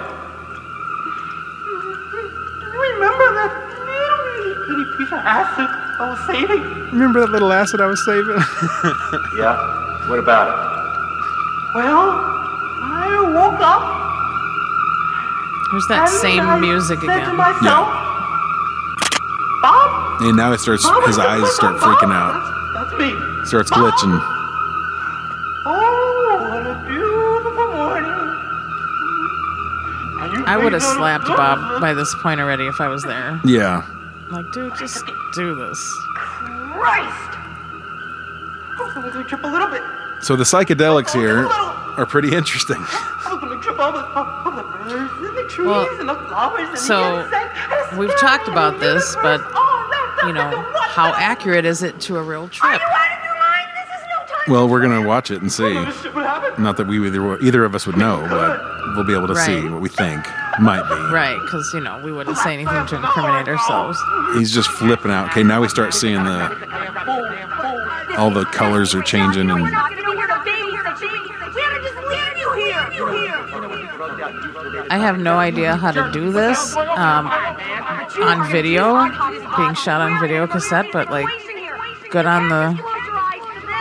[2.74, 3.53] Remember that
[3.87, 5.68] little bitty piece of acid
[6.01, 6.62] I was saving?
[6.93, 8.39] Remember that little acid I was saving?
[9.39, 10.09] Yeah?
[10.09, 11.74] What about it?
[11.74, 12.34] Well,
[13.14, 13.82] I woke up
[15.70, 17.36] There's that and same I music said to again.
[17.36, 17.88] myself,
[19.62, 20.82] Bob, and now it starts.
[20.84, 22.34] Bob, His eyes Bob, start Bob, freaking out.
[22.74, 23.10] That's, that's me.
[23.46, 23.92] Starts Bob.
[23.94, 24.14] glitching.
[25.66, 28.10] Oh, what a beautiful morning.
[30.46, 33.40] I would have think that- slapped Bob by this point already if I was there.
[33.44, 33.82] Yeah.
[34.30, 35.04] Like, dude, just
[35.34, 35.78] do this.
[36.16, 37.30] Christ!
[38.76, 39.82] I was only gonna trip a little bit.
[40.22, 41.46] So the psychedelics here
[41.97, 42.76] are pretty interesting.
[42.78, 46.68] I was gonna trip over all the birds and the trees Well, and the flowers
[46.70, 47.59] and so, the insects.
[47.70, 51.64] and the We've talked about this, but universe all wrapped up you know, how accurate
[51.64, 52.64] is it to a real trip?
[52.64, 53.68] Are you out of your mind?
[53.76, 54.53] This is no time.
[54.53, 55.72] Well, we're gonna watch it and see.
[55.84, 56.62] This shit would happen.
[56.62, 58.61] Not that we either either of us would know, but
[58.95, 60.24] we'll be able to see what we think
[60.61, 60.95] might be.
[61.12, 63.99] Right, because, you know, we wouldn't say anything to incriminate ourselves.
[64.34, 65.30] He's just flipping out.
[65.30, 66.49] Okay, now we start seeing the
[68.16, 71.18] all the colors are changing and not gonna know where the baby's the baby.
[71.55, 72.92] We had to just leave you here.
[72.92, 73.40] You here.
[74.91, 78.95] I have no idea how to do this um, on video,
[79.57, 81.26] being shot on video cassette, but like,
[82.11, 82.80] good on the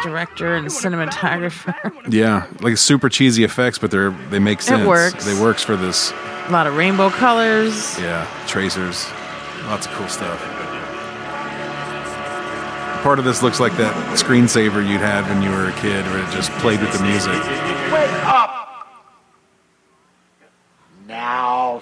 [0.03, 1.73] director and cinematographer.
[2.11, 4.83] yeah, like super cheesy effects, but they're they make sense.
[4.83, 5.25] It works.
[5.25, 6.11] They works for this.
[6.47, 7.97] A lot of rainbow colors.
[7.99, 9.09] Yeah, tracers,
[9.65, 10.39] lots of cool stuff.
[13.01, 16.19] Part of this looks like that screensaver you'd had when you were a kid, where
[16.19, 17.33] it just played with the music.
[17.91, 18.87] Wake up!
[21.07, 21.81] Now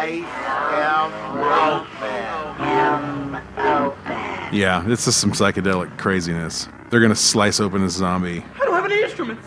[0.00, 0.24] slice
[2.58, 4.54] him open.
[4.54, 6.68] Yeah, this is some psychedelic craziness.
[6.90, 8.44] They're gonna slice open this zombie.
[8.60, 9.46] I don't have any instruments.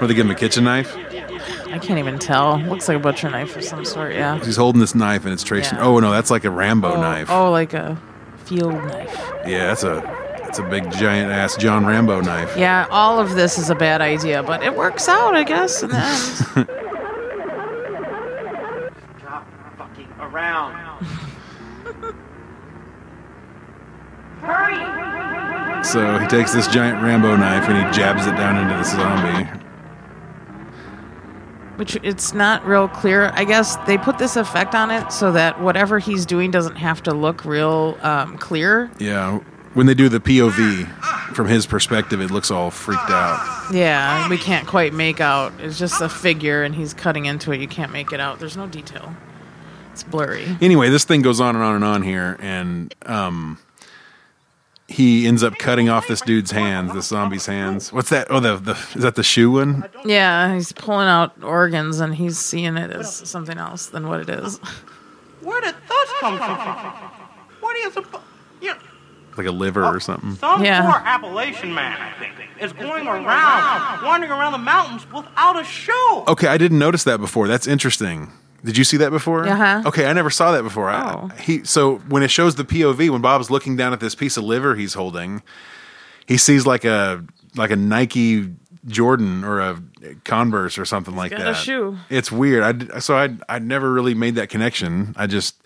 [0.00, 0.96] Or they give him a kitchen knife.
[0.96, 2.58] I can't even tell.
[2.60, 4.38] Looks like a butcher knife of some sort, yeah.
[4.42, 5.78] He's holding this knife and it's tracing.
[5.78, 5.84] Yeah.
[5.84, 7.30] Oh no, that's like a Rambo oh, knife.
[7.30, 8.00] Oh, like a
[8.44, 9.14] field knife.
[9.46, 10.00] Yeah, that's a
[10.38, 12.56] that's a big giant ass John Rambo knife.
[12.56, 15.90] Yeah, all of this is a bad idea, but it works out, I guess, in
[15.90, 16.14] the end.
[19.18, 19.48] Stop
[20.34, 21.04] fucking
[24.44, 25.84] around.
[25.84, 29.60] So he takes this giant Rambo knife and he jabs it down into the zombie.
[31.76, 33.30] Which it's not real clear.
[33.34, 37.02] I guess they put this effect on it so that whatever he's doing doesn't have
[37.02, 38.90] to look real um, clear.
[38.98, 39.40] Yeah,
[39.74, 40.88] when they do the POV
[41.34, 43.72] from his perspective, it looks all freaked out.
[43.72, 45.52] Yeah, we can't quite make out.
[45.58, 47.60] It's just a figure and he's cutting into it.
[47.60, 48.38] You can't make it out.
[48.38, 49.14] There's no detail.
[49.94, 50.44] It's blurry.
[50.60, 53.58] Anyway, this thing goes on and on and on here, and um,
[54.88, 57.92] he ends up cutting off this dude's hands, this zombie's hands.
[57.92, 58.26] What's that?
[58.28, 59.84] Oh, the, the is that the shoe one?
[60.04, 64.28] Yeah, he's pulling out organs and he's seeing it as something else than what it
[64.28, 64.58] is.
[65.42, 67.10] Where did thoughts come from?
[67.60, 68.02] What is a
[68.60, 68.76] you know,
[69.36, 70.34] Like a liver or something.
[70.34, 70.82] some Yeah.
[70.90, 76.24] poor Appalachian man, I think, is going around, wandering around the mountains without a shoe.
[76.26, 77.46] Okay, I didn't notice that before.
[77.46, 78.32] That's interesting.
[78.64, 79.46] Did you see that before?
[79.46, 79.82] Uh-huh.
[79.86, 80.88] Okay, I never saw that before.
[80.88, 81.28] I- Oh.
[81.40, 84.44] he so when it shows the POV when Bob's looking down at this piece of
[84.44, 85.42] liver he's holding,
[86.26, 87.22] he sees like a
[87.56, 88.50] like a Nike
[88.86, 89.80] Jordan or a
[90.24, 91.56] Converse or something like that.
[92.10, 92.62] It's weird.
[92.94, 95.14] I so I I never really made that connection.
[95.16, 95.56] I just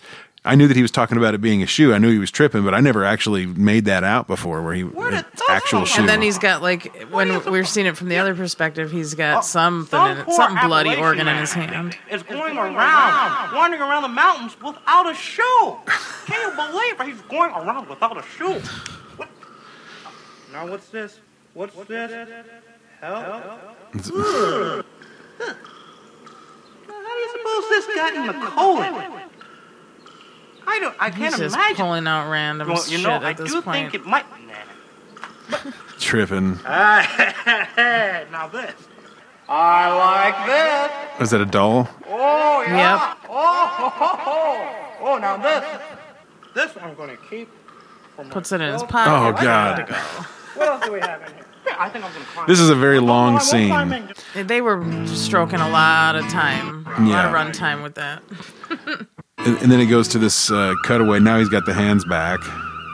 [0.49, 1.93] I knew that he was talking about it being a shoe.
[1.93, 4.81] I knew he was tripping, but I never actually made that out before where he
[4.81, 6.01] did it's actual shoe.
[6.01, 9.37] And then he's got like when we're seeing it from the other perspective, he's got
[9.37, 11.95] oh, something Some in it, poor something bloody organ in his hand.
[12.09, 15.77] Is going around, wandering around the mountains without a shoe.
[16.25, 17.05] Can you believe it?
[17.05, 18.59] He's going around without a shoe.
[19.17, 19.29] What?
[20.51, 21.19] Now what's this?
[21.53, 22.29] What's this?
[23.01, 23.23] Help?
[23.23, 23.43] Ugh.
[23.93, 24.83] Huh.
[25.39, 25.53] Hmm.
[26.87, 29.28] Now, How do you suppose this got in the colon?
[30.71, 30.95] I don't.
[30.99, 31.75] I can't He's just imagine.
[31.77, 33.91] pulling out random Well, you shit know, at I this do point.
[33.91, 34.25] think it might.
[35.99, 36.59] tripping.
[36.65, 38.73] Ah, now this.
[39.47, 41.19] I like this.
[41.19, 41.89] Was that a doll?
[42.07, 43.09] Oh yeah.
[43.09, 43.17] Yep.
[43.29, 44.95] Oh, ho, ho, ho.
[45.01, 45.65] oh, now this.
[46.53, 47.49] This I'm gonna keep.
[48.29, 49.11] Puts it in his pocket.
[49.11, 49.75] Oh ready god.
[49.77, 49.95] to go.
[50.55, 51.45] What else do we have in here?
[51.65, 52.47] Yeah, I think I'm gonna climb.
[52.47, 54.13] This is a very Oh, I long won't climb scene.
[54.35, 54.47] in.
[54.47, 57.27] They were stroking a lot of time, a lot Yeah.
[57.27, 58.21] of run time with that.
[59.45, 61.19] And, and then it goes to this uh, cutaway.
[61.19, 62.39] Now he's got the hands back.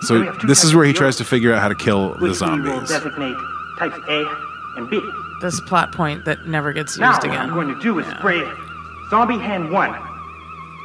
[0.01, 2.27] So this is where he tries to figure out how to kill the which we
[2.29, 2.89] will zombies.
[2.89, 3.35] designate
[3.79, 4.25] types A
[4.77, 5.01] and B.
[5.41, 7.41] This plot point that never gets Now used what again.
[7.49, 8.43] I'm going to do is spray
[9.09, 9.91] zombie hand one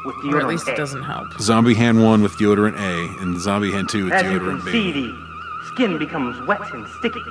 [0.06, 0.72] with deodorant Or at least A.
[0.72, 1.28] it doesn't help.
[1.40, 4.64] Zombie hand one with deodorant A, and zombie hand two with As you can deodorant
[4.72, 5.06] see, B.
[5.08, 7.22] the skin becomes wet and sticky.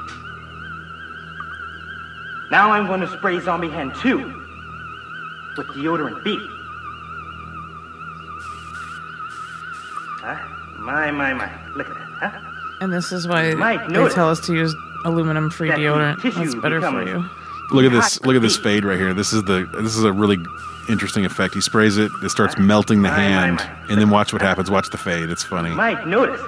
[2.51, 4.17] Now I'm going to spray zombie hand two
[5.57, 6.37] with deodorant B.
[10.79, 11.49] My, my, my.
[11.75, 12.39] Look at that, huh?
[12.81, 14.73] And this is why Mike, they notice tell us to use
[15.05, 16.21] aluminum-free that deodorant.
[16.21, 17.25] tissue That's better for you.
[17.71, 18.19] Look at this!
[18.21, 19.13] Look at this fade right here.
[19.13, 20.37] This is the this is a really
[20.89, 21.53] interesting effect.
[21.53, 23.69] He sprays it, it starts melting the My, my, hand, my.
[23.89, 24.71] and then watch what happens.
[24.71, 25.29] Watch the fade.
[25.29, 25.69] It's funny.
[25.71, 26.41] Mike, notice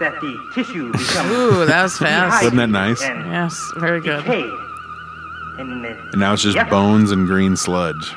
[0.00, 2.42] that the tissue becomes Ooh, that was fast.
[2.44, 3.02] Wasn't that nice?
[3.02, 4.22] and Yes, very good.
[4.24, 4.50] decayed.
[5.58, 6.70] And, And now it's just Yep.
[6.70, 8.14] bones and green sludge.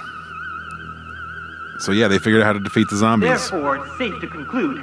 [1.80, 3.30] So yeah, they figured out how to defeat the zombies.
[3.30, 4.78] Therefore, it's safe to conclude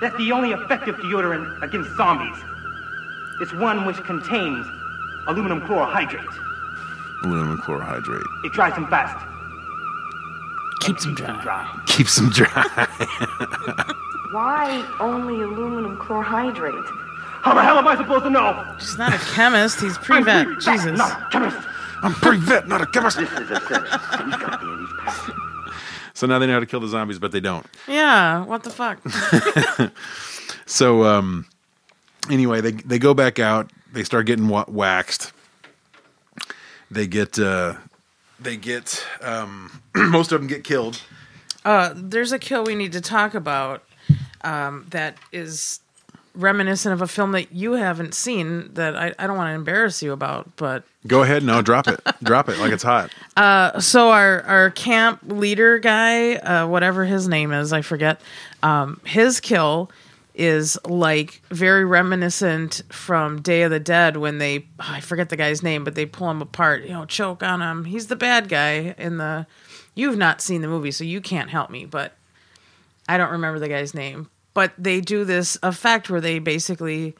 [0.00, 2.36] that the only effective deodorant against zombies
[3.40, 4.66] is one which contains
[5.26, 6.24] aluminum chlorohydrate.
[7.24, 9.16] Aluminum chlorohydrate It dries them fast.
[10.80, 11.42] Keeps them dry.
[11.42, 11.82] dry.
[11.86, 12.48] keeps them dry.
[14.32, 16.86] Why only aluminum chlorhydrate?
[17.42, 18.64] How the hell am I supposed to know?
[18.78, 19.80] He's not a chemist.
[19.80, 20.46] He's I'm pre-vet.
[20.46, 20.98] pre-vet, Jesus.
[20.98, 21.56] not a chemist.
[22.02, 23.18] I'm pretty vet, not a chemist.
[23.18, 23.90] This is a service.
[23.90, 25.30] He's got the Andy's pass.
[26.16, 27.66] So now they know how to kill the zombies, but they don't.
[27.86, 28.42] Yeah.
[28.44, 28.98] What the fuck?
[30.68, 31.46] So um,
[32.28, 33.70] anyway, they they go back out.
[33.92, 35.32] They start getting wa- waxed.
[36.90, 37.74] They get uh,
[38.40, 41.00] they get um, most of them get killed.
[41.64, 43.84] Uh, there's a kill we need to talk about
[44.42, 45.78] um, that is
[46.36, 50.02] reminiscent of a film that you haven't seen that I, I don't want to embarrass
[50.02, 53.10] you about, but Go ahead, no, drop it, drop it like it's hot.
[53.36, 58.18] Uh, so our our camp leader guy, uh, whatever his name is, I forget.
[58.62, 59.90] Um, his kill
[60.34, 65.36] is like very reminiscent from Day of the Dead when they oh, I forget the
[65.36, 67.84] guy's name, but they pull him apart, you know, choke on him.
[67.84, 69.46] He's the bad guy in the.
[69.94, 72.14] You've not seen the movie, so you can't help me, but
[73.06, 74.30] I don't remember the guy's name.
[74.56, 77.14] But they do this effect where they basically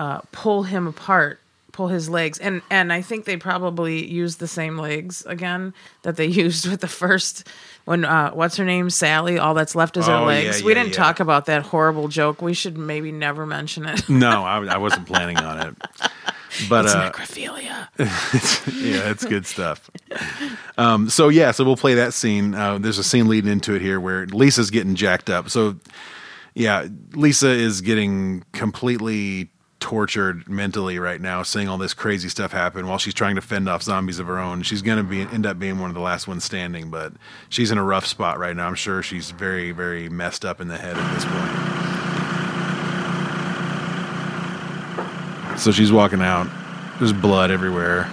[0.00, 1.38] uh, pull him apart,
[1.70, 5.72] pull his legs, and and I think they probably used the same legs again
[6.02, 7.46] that they used with the first
[7.84, 9.38] when uh, what's her name Sally.
[9.38, 10.58] All that's left is her Oh, legs.
[10.60, 11.04] yeah, we yeah, didn't yeah.
[11.04, 12.42] talk about that horrible joke.
[12.42, 14.08] We should maybe never mention it.
[14.08, 15.74] No, I, I wasn't planning on it.
[16.68, 17.88] But it's uh, necrophilia.
[18.82, 19.88] yeah, it's good stuff.
[20.76, 22.54] Um, so yeah, so we'll play that scene.
[22.56, 25.50] Uh, there's a scene leading into it here where Lisa's getting jacked up.
[25.50, 25.76] So
[26.54, 29.50] yeah, Lisa is getting completely
[29.80, 33.68] tortured mentally right now, seeing all this crazy stuff happen while she's trying to fend
[33.68, 34.62] off zombies of her own.
[34.62, 37.12] She's gonna be end up being one of the last ones standing, but
[37.50, 38.66] she's in a rough spot right now.
[38.66, 41.74] I'm sure she's very, very messed up in the head at this point.
[45.58, 46.48] So she's walking out.
[46.98, 48.08] There's blood everywhere.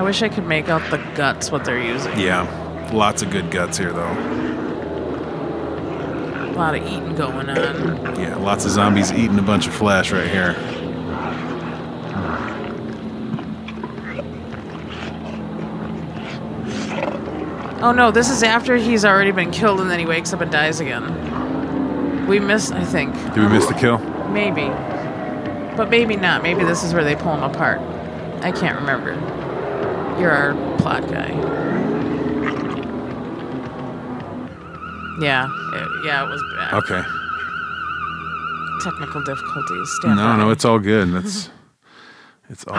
[0.00, 2.18] I wish I could make out the guts what they're using.
[2.18, 2.46] Yeah,
[2.90, 4.12] lots of good guts here, though.
[6.40, 8.16] A lot of eating going on.
[8.18, 10.56] Yeah, lots of zombies eating a bunch of flesh right here.
[17.82, 20.50] Oh no, this is after he's already been killed and then he wakes up and
[20.50, 22.26] dies again.
[22.26, 23.14] We missed, I think.
[23.34, 23.98] Did we miss the kill?
[24.30, 24.68] Maybe.
[25.76, 26.42] But maybe not.
[26.42, 27.80] Maybe this is where they pull him apart.
[28.42, 29.29] I can't remember.
[30.20, 31.28] You're our plot guy.
[35.20, 36.74] Yeah, it, yeah, it was bad.
[36.74, 37.02] Okay.
[38.82, 39.90] Technical difficulties.
[40.00, 40.36] Stand No, by.
[40.36, 41.12] no, it's all good.
[41.12, 41.50] That's
[42.48, 42.74] it's all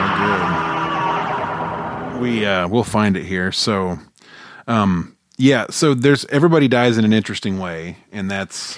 [2.11, 2.21] good.
[2.21, 3.51] We uh we'll find it here.
[3.51, 3.97] So
[4.67, 8.77] um yeah, so there's everybody dies in an interesting way and that's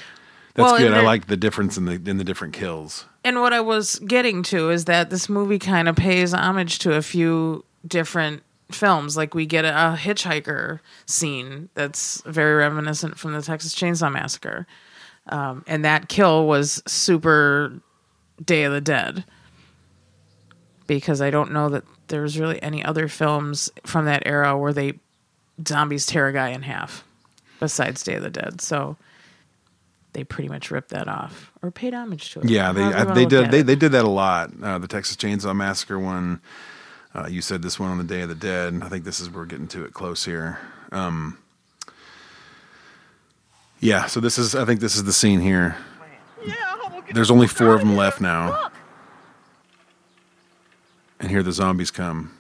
[0.56, 0.94] that's Well, good.
[0.94, 3.06] I like the difference in the in the different kills.
[3.24, 6.94] And what I was getting to is that this movie kind of pays homage to
[6.96, 8.44] a few different
[8.74, 9.16] films.
[9.18, 14.68] Like we get a, a hitchhiker scene that's very reminiscent from the Texas Chainsaw Massacre,
[15.28, 17.74] um, and that kill was super
[18.44, 19.26] Day of the Dead.
[20.86, 25.00] Because I don't know that there's really any other films from that era where they
[25.66, 27.06] zombies tear a guy in half,
[27.60, 28.60] besides Day of the Dead.
[28.60, 28.98] So
[30.14, 32.50] they pretty much ripped that off or paid homage to it.
[32.50, 33.66] Yeah, they I, they did they, it.
[33.66, 34.52] they did that a lot.
[34.62, 36.42] Uh, the Texas Chainsaw Massacre one.
[37.16, 38.82] Uh, you said this one on the Day of the Dead.
[38.82, 40.60] I think this is we're getting to it close here.
[40.92, 41.38] Um,
[43.80, 45.76] yeah, so this is I think this is the scene here.
[47.14, 48.72] There's only four of them left now,
[51.20, 52.36] and here the zombies come.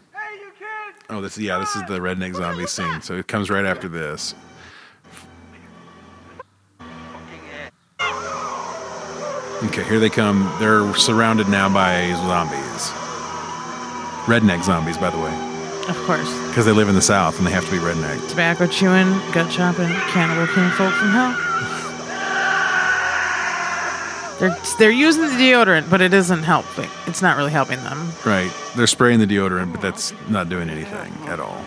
[1.10, 3.02] Oh, this yeah, this is the redneck zombie scene.
[3.02, 4.34] So it comes right after this.
[9.64, 10.52] Okay, here they come.
[10.60, 12.63] They're surrounded now by zombies.
[14.26, 15.34] Redneck zombies, by the way,
[15.90, 16.32] Of course.
[16.48, 18.30] because they live in the South and they have to be redneck.
[18.30, 21.50] Tobacco chewing, gut chopping, cannibal kinfolk from hell.
[24.40, 26.90] They're they're using the deodorant, but it isn't helping.
[27.06, 28.12] It's not really helping them.
[28.26, 28.52] Right.
[28.76, 31.62] They're spraying the deodorant, but that's not doing anything at all.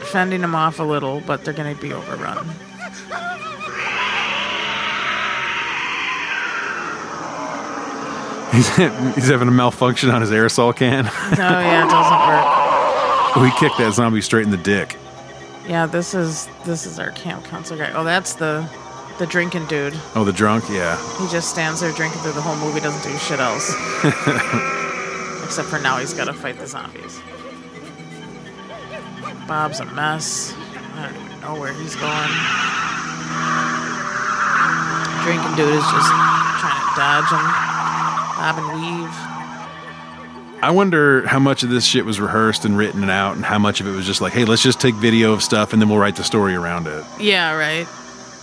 [0.00, 2.46] Fending them off a little, but they're going to be overrun.
[8.54, 11.06] He's, he's having a malfunction on his aerosol can.
[11.10, 12.44] Oh yeah, it doesn't work.
[13.36, 14.96] Oh, we kicked that zombie straight in the dick.
[15.66, 17.92] Yeah, this is this is our camp counselor guy.
[17.92, 18.68] Oh, that's the
[19.18, 19.94] the drinking dude.
[20.14, 20.64] Oh, the drunk?
[20.68, 20.96] Yeah.
[21.18, 23.70] He just stands there drinking through the whole movie, doesn't do shit else.
[25.44, 27.20] Except for now, he's got to fight the zombies.
[29.46, 30.54] Bob's a mess.
[30.96, 32.30] I don't even know where he's going.
[35.22, 36.10] Drinking dude is just
[36.60, 37.44] trying to dodge him,
[38.36, 39.10] bob and weave.
[40.62, 43.80] I wonder how much of this shit was rehearsed and written out, and how much
[43.80, 45.98] of it was just like, hey, let's just take video of stuff and then we'll
[45.98, 47.04] write the story around it.
[47.20, 47.86] Yeah, right.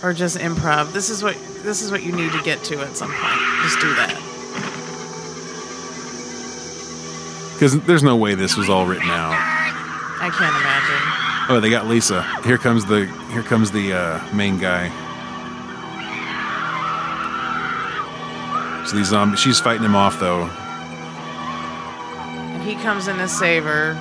[0.04, 0.92] Or just improv.
[0.92, 3.40] This is what this is what you need to get to at some point.
[3.62, 4.14] Just do that.
[7.54, 9.32] Because there's no way this was all written out.
[10.20, 11.48] I can't imagine.
[11.48, 12.22] Oh, they got Lisa.
[12.44, 14.90] Here comes the here comes the uh, main guy.
[18.86, 20.42] So these zombies, she's fighting him off though.
[22.54, 23.98] And he comes in to save her.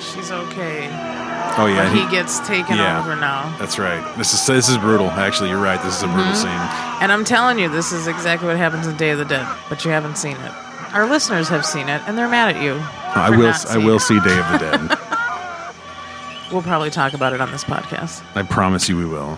[0.00, 0.88] She's okay.
[1.60, 3.00] Oh yeah, But he gets taken yeah.
[3.00, 3.54] over now.
[3.58, 4.02] That's right.
[4.16, 5.10] This is this is brutal.
[5.10, 5.80] Actually, you're right.
[5.82, 6.36] This is a brutal Mhm.
[6.36, 7.02] scene.
[7.02, 9.84] And I'm telling you, this is exactly what happens in Day of the Dead, but
[9.84, 10.52] you haven't seen it.
[10.94, 12.80] Our listeners have seen it, and they're mad at you.
[13.14, 14.00] I will I will it.
[14.00, 14.98] see Day of the Dead.
[16.50, 18.22] We'll probably talk about it on this podcast.
[18.34, 19.36] I promise you we will.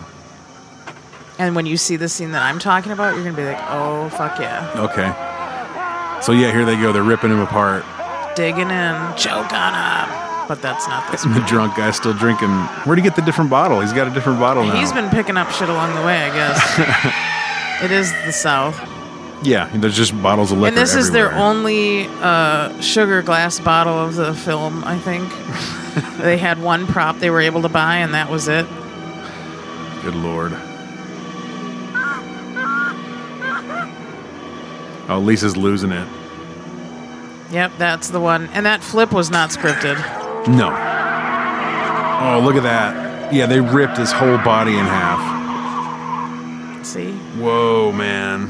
[1.41, 4.11] And when you see the scene that I'm talking about, you're gonna be like, "Oh
[4.11, 5.09] fuck yeah!" Okay.
[6.21, 6.93] So yeah, here they go.
[6.93, 7.83] They're ripping him apart.
[8.37, 10.47] Digging in, choke on him.
[10.49, 11.23] But that's not this.
[11.23, 12.51] The drunk guy's still drinking.
[12.85, 13.81] Where'd he get the different bottle?
[13.81, 14.79] He's got a different bottle now.
[14.79, 17.83] He's been picking up shit along the way, I guess.
[17.85, 18.79] it is the South.
[19.43, 23.99] yeah, there's just bottles of liquor and this is their only uh, sugar glass bottle
[23.99, 25.27] of the film, I think.
[26.19, 28.67] they had one prop they were able to buy, and that was it.
[30.03, 30.53] Good lord.
[35.11, 36.09] Oh, Lisa's losing it.
[37.51, 38.47] Yep, that's the one.
[38.53, 39.97] And that flip was not scripted.
[40.47, 40.69] No.
[42.23, 43.33] Oh, look at that.
[43.35, 45.41] Yeah, they ripped his whole body in half.
[46.87, 47.13] See?
[47.13, 48.49] Whoa, man.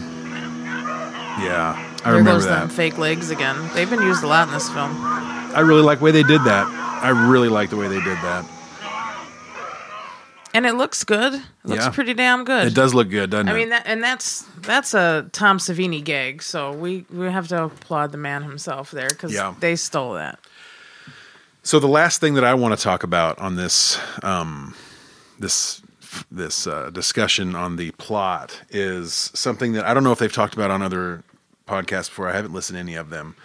[1.42, 2.60] Yeah, I there remember goes that.
[2.60, 3.70] them fake legs again.
[3.72, 4.94] They've been used a lot in this film.
[5.00, 6.66] I really like the way they did that.
[6.66, 8.44] I really like the way they did that.
[10.52, 11.34] And it looks good.
[11.34, 11.90] It looks Yeah.
[11.90, 12.66] pretty damn good.
[12.66, 13.52] It does look good, doesn't it?
[13.52, 13.58] I it?
[13.58, 18.10] mean that and that's that's a Tom Savini gag, so we we have to applaud
[18.12, 19.54] the man himself there cuz Yeah.
[19.60, 20.38] they stole that.
[21.62, 24.74] So the last thing that I want to talk about on this um,
[25.38, 25.82] this
[26.32, 30.54] this uh, discussion on the plot is something that I don't know if they've talked
[30.54, 31.22] about on other
[31.68, 32.28] podcasts before.
[32.28, 33.36] I haven't listened to any of them,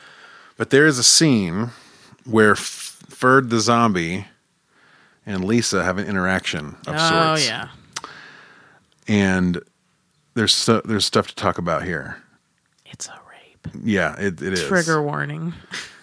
[0.57, 1.69] but there is a scene
[2.23, 4.25] where F- Ferd the zombie
[5.26, 7.47] and Lisa have an interaction of oh sorts.
[7.47, 7.69] yeah.
[9.07, 9.61] and
[10.36, 12.21] there's stu- there's stuff to talk about here.
[12.86, 13.67] It's a rape.
[13.84, 14.63] Yeah, it, it is.
[14.63, 15.53] Trigger warning.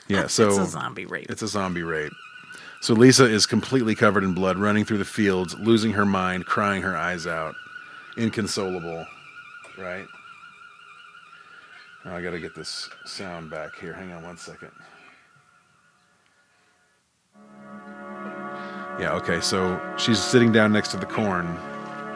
[0.09, 1.31] Yeah, so it's a zombie rape.
[1.31, 2.13] It's a zombie rape.
[2.81, 6.83] So Lisa is completely covered in blood, running through the fields, losing her mind, crying
[6.83, 7.55] her eyes out,
[8.17, 9.07] inconsolable.
[9.79, 10.07] Right?
[12.05, 13.93] Now I got to get this sound back here.
[13.93, 14.73] Hang on one second.
[19.03, 21.45] Yeah, okay, so she's sitting down next to the corn.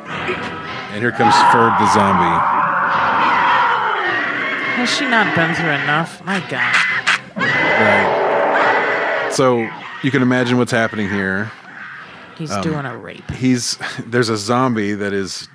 [0.07, 2.39] And here comes Ferd the zombie.
[4.76, 6.24] Has she not been through enough?
[6.24, 6.76] My God.
[7.37, 9.30] Right.
[9.32, 9.68] So
[10.05, 11.51] you can imagine what's happening here.
[12.39, 13.28] He's Um, doing a rape.
[13.32, 15.49] He's there's a zombie that is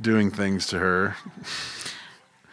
[0.00, 1.14] doing things to her.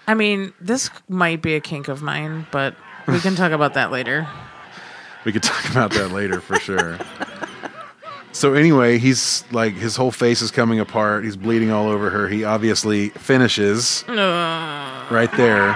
[0.08, 2.76] I mean, this might be a kink of mine, but
[3.08, 4.28] we can talk about that later.
[5.26, 7.00] We could talk about that later for sure.
[8.34, 11.24] So anyway, he's like his whole face is coming apart.
[11.24, 12.28] He's bleeding all over her.
[12.28, 15.12] He obviously finishes Ugh.
[15.12, 15.70] right there,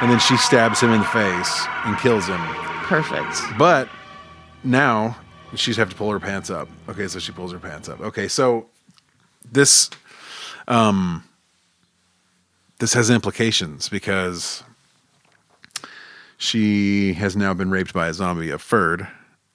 [0.00, 2.40] and then she stabs him in the face and kills him.
[2.84, 3.38] Perfect.
[3.58, 3.88] But
[4.64, 5.18] now
[5.54, 6.68] she's have to pull her pants up.
[6.88, 8.00] Okay, so she pulls her pants up.
[8.00, 8.66] Okay, so
[9.52, 9.90] this
[10.68, 11.22] um
[12.78, 14.62] this has implications because
[16.38, 19.06] she has now been raped by a zombie, a Ferd,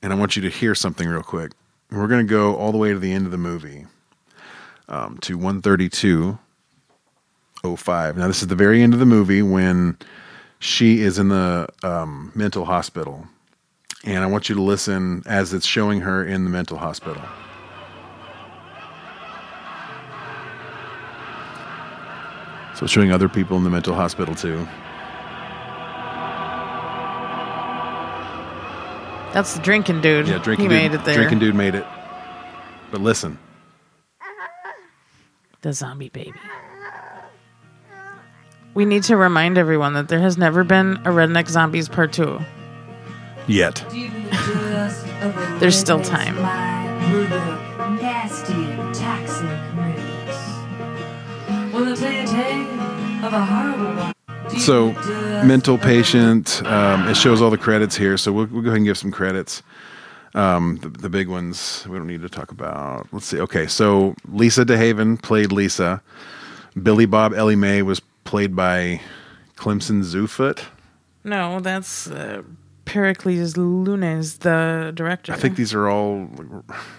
[0.04, 1.54] and I want you to hear something real quick.
[1.94, 3.86] We're going to go all the way to the end of the movie
[4.88, 8.16] um, to 132.05.
[8.16, 10.00] Now, this is the very end of the movie when
[10.58, 13.28] she is in the um, mental hospital.
[14.06, 17.22] And I want you to listen as it's showing her in the mental hospital.
[22.76, 24.68] So showing other people in the mental hospital too.
[29.34, 30.28] That's the drinking dude.
[30.28, 31.16] Yeah, drinking he dude, made it there.
[31.16, 31.86] Drinking dude made it.
[32.92, 33.40] But listen,
[35.62, 36.34] The zombie baby.
[38.76, 42.40] We need to remind everyone that there has never been a Redneck Zombies Part 2.
[43.48, 43.84] yet.
[45.60, 46.36] There's still time.
[54.60, 54.92] So,
[55.44, 56.62] mental patient.
[56.66, 58.18] Um, it shows all the credits here.
[58.18, 59.64] So we'll, we'll go ahead and give some credits.
[60.36, 63.08] Um, the, the big ones we don't need to talk about.
[63.12, 63.40] Let's see.
[63.40, 66.02] Okay, so Lisa DeHaven played Lisa.
[66.82, 69.00] Billy Bob Ellie Mae was played by
[69.56, 70.64] Clemson Zoofoot.
[71.24, 72.42] No, that's uh,
[72.86, 75.32] Pericles Lewnes, the director.
[75.32, 76.30] I think these are all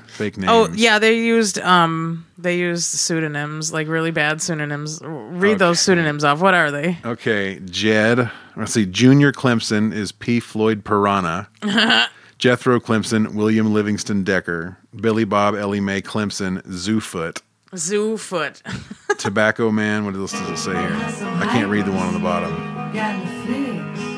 [0.07, 0.51] fake names.
[0.51, 5.01] Oh yeah, they used um they used pseudonyms like really bad pseudonyms.
[5.03, 6.41] Read those pseudonyms off.
[6.41, 6.99] What are they?
[7.05, 8.31] Okay, Jed.
[8.57, 8.87] Let's see.
[8.87, 10.41] Junior Clemson is P.
[10.41, 11.49] Floyd Piranha.
[12.39, 17.41] Jethro Clemson, William Livingston Decker, Billy Bob Ellie Mae Clemson, Zoofoot,
[17.77, 18.63] Zoo foot.
[19.19, 20.05] Tobacco Man.
[20.05, 20.97] What else does it say here?
[21.39, 24.14] I can't read the one on the bottom.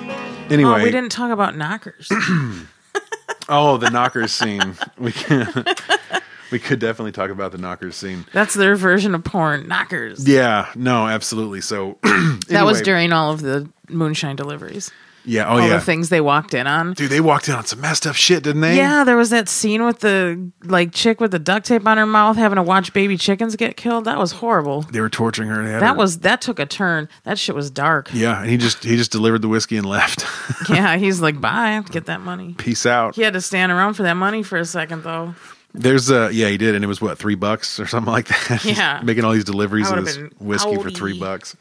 [0.49, 0.64] Got the fix.
[0.64, 2.09] Anyway, Oh, we didn't talk about knockers.
[3.49, 4.74] oh, the knockers scene.
[4.99, 5.49] We can,
[6.51, 8.24] we could definitely talk about the knockers scene.
[8.32, 9.68] That's their version of porn.
[9.68, 10.26] Knockers.
[10.28, 11.61] Yeah, no, absolutely.
[11.61, 11.99] So
[12.49, 14.91] That was during all of the moonshine deliveries.
[15.26, 16.94] Yeah, oh all yeah, the things they walked in on.
[16.94, 17.11] dude.
[17.11, 18.76] They walked in on some messed up shit, didn't they?
[18.76, 22.07] Yeah, there was that scene with the like chick with the duct tape on her
[22.07, 24.04] mouth having to watch baby chickens get killed.
[24.04, 24.82] That was horrible.
[24.82, 25.62] They were torturing her.
[25.80, 27.08] That her- was that took a turn.
[27.24, 28.08] That shit was dark.
[28.14, 30.24] Yeah, and he just he just delivered the whiskey and left.
[30.70, 32.54] yeah, he's like, bye, get that money.
[32.57, 33.16] Peace out.
[33.16, 35.34] He had to stand around for that money for a second though.
[35.74, 38.64] There's a yeah he did and it was what three bucks or something like that.
[38.64, 39.00] Yeah.
[39.04, 41.54] making all these deliveries of this whiskey for three bucks.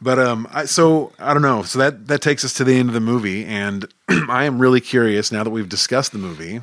[0.00, 1.62] But um, I, so I don't know.
[1.62, 4.80] So that that takes us to the end of the movie, and I am really
[4.80, 6.60] curious now that we've discussed the movie.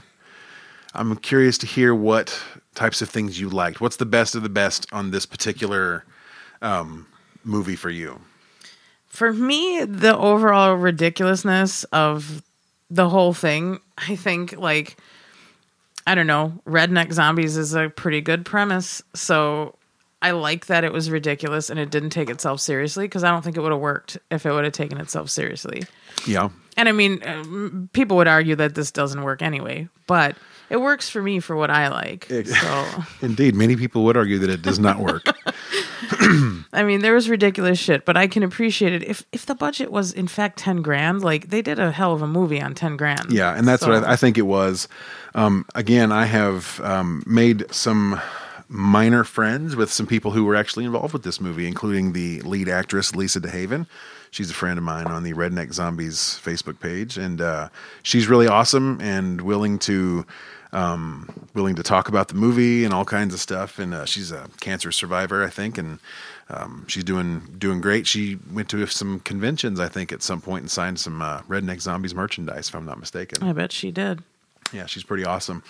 [0.93, 2.41] I'm curious to hear what
[2.73, 3.81] types of things you liked.
[3.81, 6.05] What's the best of the best on this particular
[6.61, 7.07] um,
[7.43, 8.21] movie for you?
[9.07, 12.41] For me, the overall ridiculousness of
[12.89, 14.97] the whole thing, I think like
[16.07, 19.01] I don't know, redneck zombies is a pretty good premise.
[19.13, 19.75] So
[20.21, 23.43] I like that it was ridiculous and it didn't take itself seriously because I don't
[23.43, 25.83] think it would have worked if it would have taken itself seriously.
[26.25, 30.35] Yeah, And I mean, um, people would argue that this doesn't work anyway, but
[30.71, 32.25] it works for me for what I like.
[32.25, 32.85] So,
[33.21, 35.23] indeed, many people would argue that it does not work.
[36.73, 39.03] I mean, there was ridiculous shit, but I can appreciate it.
[39.03, 42.21] If if the budget was in fact ten grand, like they did a hell of
[42.21, 43.31] a movie on ten grand.
[43.31, 44.87] Yeah, and that's So- what I, I think it was.
[45.35, 48.19] Um, again, I have um, made some
[48.67, 52.69] minor friends with some people who were actually involved with this movie, including the lead
[52.69, 53.87] actress Lisa DeHaven.
[54.31, 57.69] She's a friend of mine on the Redneck Zombies Facebook page, and uh,
[58.03, 60.25] she's really awesome and willing to
[60.73, 63.79] um, willing to talk about the movie and all kinds of stuff.
[63.79, 65.99] And uh, she's a cancer survivor, I think, and
[66.49, 68.07] um, she's doing doing great.
[68.07, 71.79] She went to some conventions, I think, at some point and signed some uh, Redneck
[71.79, 73.41] Zombies merchandise, if I'm not mistaken.
[73.41, 74.21] I bet she did.
[74.73, 75.63] Yeah, she's pretty awesome.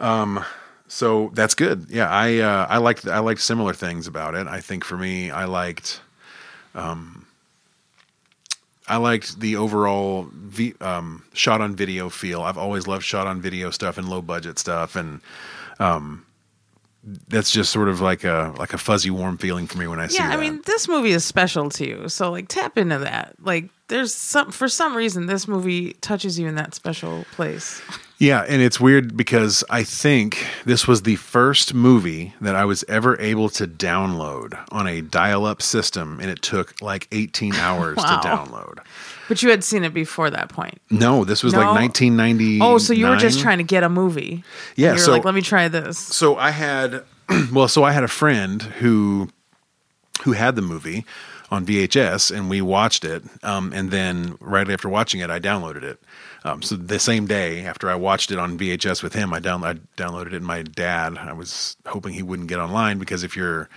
[0.00, 0.44] Um,
[0.86, 1.86] so that's good.
[1.88, 4.46] Yeah, I uh, I liked I liked similar things about it.
[4.46, 6.00] I think for me, I liked,
[6.74, 7.26] um,
[8.86, 12.42] I liked the overall v, um, shot on video feel.
[12.42, 15.20] I've always loved shot on video stuff and low budget stuff, and
[15.78, 16.26] um,
[17.28, 20.06] that's just sort of like a like a fuzzy warm feeling for me when I
[20.06, 20.20] see it.
[20.20, 20.38] yeah, that.
[20.38, 23.34] I mean, this movie is special to you, so like tap into that.
[23.40, 27.82] Like, there's some for some reason this movie touches you in that special place.
[28.18, 32.84] Yeah, and it's weird because I think this was the first movie that I was
[32.88, 38.20] ever able to download on a dial-up system, and it took like 18 hours Wow.
[38.20, 38.78] to download.
[39.28, 40.80] But you had seen it before that point.
[40.90, 41.58] No, this was No?
[41.60, 42.60] like 1990.
[42.62, 44.44] Oh, so you were just trying to get a movie.
[44.76, 45.98] Yeah, so- like, let me try this.
[45.98, 47.02] So I had,
[47.52, 49.28] well, so I had a friend who
[50.22, 51.04] who had the movie
[51.54, 53.22] on VHS, and we watched it.
[53.42, 56.00] Um, and then right after watching it, I downloaded it.
[56.44, 59.64] Um, so the same day after I watched it on VHS with him, I, down,
[59.64, 60.34] I downloaded it.
[60.34, 63.70] And my dad, I was hoping he wouldn't get online because if you're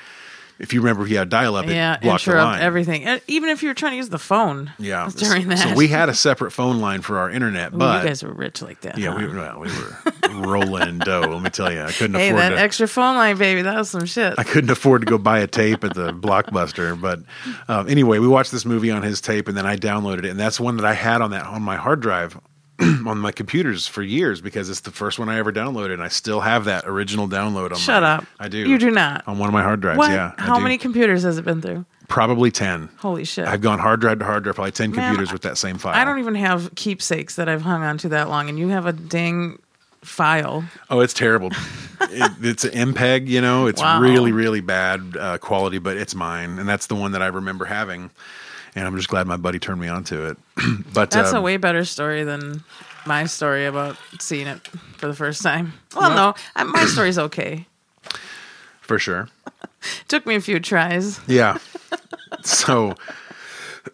[0.60, 1.66] if you remember, he had dial up.
[1.68, 2.62] Yeah, blocked the interrupt line.
[2.62, 3.20] everything.
[3.28, 4.72] Even if you were trying to use the phone.
[4.80, 5.60] Yeah, During that.
[5.60, 8.34] So we had a separate phone line for our internet, Ooh, but you guys were
[8.34, 8.98] rich like that.
[8.98, 9.18] yeah, huh?
[9.18, 11.22] we, well, we were rolling dough.
[11.22, 12.60] Let me tell you, I couldn't Hey, afford that to.
[12.60, 14.34] extra phone line, baby, that was some shit.
[14.38, 17.20] I couldn't afford to go buy a tape at the Blockbuster, but
[17.68, 20.40] um, anyway, we watched this movie on his tape, and then I downloaded it, and
[20.40, 22.38] that's one that I had on that on my hard drive
[23.06, 26.10] on my computers for years because it's the first one I ever downloaded, and I
[26.10, 27.78] still have that original download on.
[27.78, 28.26] Shut my, up.
[28.40, 28.58] I do.
[28.60, 29.28] You do not.
[29.28, 29.98] on one of my hard drives.
[29.98, 30.12] What?
[30.12, 30.34] Yeah.
[30.38, 31.86] How many computers has it been through?
[32.08, 32.90] Probably ten.
[32.98, 33.48] Holy shit.
[33.48, 35.96] I've gone hard drive to hard drive, probably ten Man, computers with that same file.
[35.96, 38.86] I don't even have keepsakes that I've hung on to that long, and you have
[38.86, 39.60] a dang
[40.04, 40.64] file.
[40.90, 41.50] Oh, it's terrible.
[42.02, 43.68] it, it's an MPEG, you know.
[43.68, 44.00] It's Wow.
[44.00, 47.66] really, really bad uh, quality, but it's mine, and that's the one that I remember
[47.66, 48.12] having.
[48.76, 50.38] And I'm just glad my buddy turned me on to it.
[50.94, 52.64] but That's um, a way better story than
[53.06, 54.68] my story about seeing it
[54.98, 55.74] for the first time.
[55.96, 57.66] Well, Well- no, my story's okay.
[58.82, 59.30] for sure.
[60.08, 61.20] Took me a few tries.
[61.28, 61.58] Yeah.
[62.44, 62.96] so,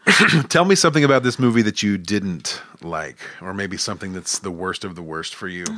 [0.50, 4.52] tell me something about this movie that you didn't like, or maybe something that's the
[4.52, 5.66] worst of the worst for you.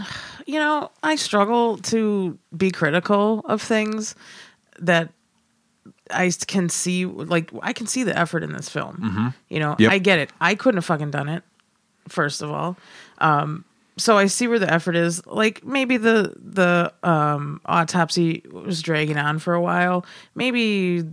[0.47, 4.13] You know, I struggle to be critical of things
[4.77, 5.09] that
[6.11, 7.05] I can see.
[7.05, 8.97] Like, I can see the effort in this film.
[8.97, 9.33] Mhm.
[9.49, 9.91] You know, Yep.
[9.91, 10.31] I get it.
[10.39, 11.43] I couldn't have fucking done it.
[12.07, 12.77] First of all,
[13.17, 13.65] um,
[13.97, 15.25] so I see where the effort is.
[15.25, 20.05] Like maybe the the um, autopsy was dragging on for a while.
[20.35, 21.03] Maybe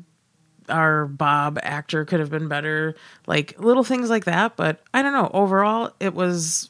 [0.69, 2.95] our Bob actor could have been better.
[3.27, 4.57] Like little things like that.
[4.57, 5.31] But I don't know.
[5.33, 6.69] Overall, it was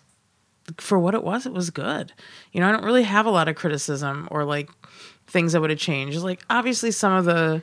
[0.78, 1.44] for what it was.
[1.46, 2.12] It was good.
[2.52, 4.70] You know, I don't really have a lot of criticism or like
[5.26, 6.18] things that would have changed.
[6.18, 7.62] Like obviously, some of the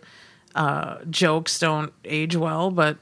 [0.55, 2.97] uh, jokes don't age well, but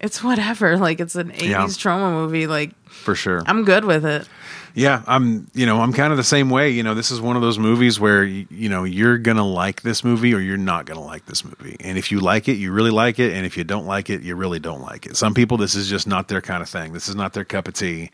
[0.00, 0.76] it's whatever.
[0.82, 1.64] Like it's an 80s Yeah.
[1.66, 2.46] Troma movie.
[2.46, 3.42] Like For sure.
[3.46, 4.28] I'm good with it.
[4.74, 5.50] Yeah, I'm.
[5.54, 6.70] You know, I'm kind of the same way.
[6.70, 9.82] You know, this is one of those movies where you, you know you're gonna like
[9.82, 11.76] this movie or you're not gonna like this movie.
[11.80, 13.32] And if you like it, you really like it.
[13.34, 15.16] And if you don't like it, you really don't like it.
[15.16, 16.92] Some people, this is just not their kind of thing.
[16.92, 18.10] This is not their cup of tea.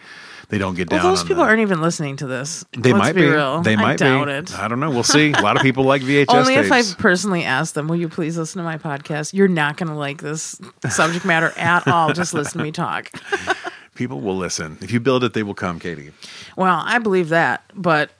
[0.50, 1.10] They don't get Well, down.
[1.12, 2.64] those people the, aren't even listening to this.
[2.72, 3.28] They might be, be.
[3.28, 3.60] real.
[3.60, 4.32] They might I doubt be.
[4.32, 4.58] it.
[4.58, 4.88] I don't know.
[4.90, 5.32] We'll see.
[5.32, 6.94] A lot of people like VHS Only if I tapes.
[6.94, 9.34] personally ask them, will you please listen to my podcast?
[9.34, 10.58] You're not going to like this
[10.88, 12.14] subject matter at all.
[12.14, 13.10] Just listen to me talk.
[13.98, 14.78] People will listen.
[14.80, 16.12] If you build it, they will come, Katie.
[16.56, 18.12] Well, I believe that, but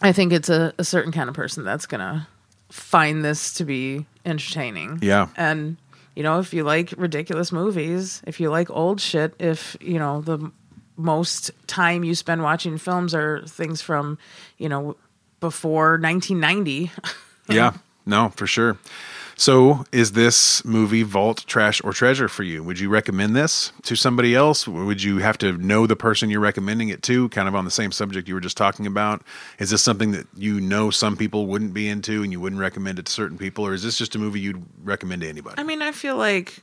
[0.00, 2.28] I think it's a, a certain kind of person that's going to
[2.70, 5.00] find this to be entertaining.
[5.02, 5.26] Yeah.
[5.36, 5.78] And,
[6.14, 10.20] you know, if you like ridiculous movies, if you like old shit, if, you know,
[10.20, 10.52] the
[10.96, 14.16] most time you spend watching films are things from,
[14.58, 14.96] you know,
[15.40, 16.92] before 1990.
[17.46, 17.74] Yeah.
[18.06, 18.78] No, for sure.
[19.36, 22.62] So, is this movie Vault, Trash, or Treasure for you?
[22.62, 24.68] Would you recommend this to somebody else?
[24.68, 27.70] Would you have to know the person you're recommending it to, kind of on the
[27.70, 29.22] same subject you were just talking about?
[29.58, 32.98] Is this something that you know some people wouldn't be into and you wouldn't recommend
[32.98, 33.66] it to certain people?
[33.66, 35.56] Or is this just a movie you'd recommend to anybody?
[35.58, 36.62] I mean, I feel like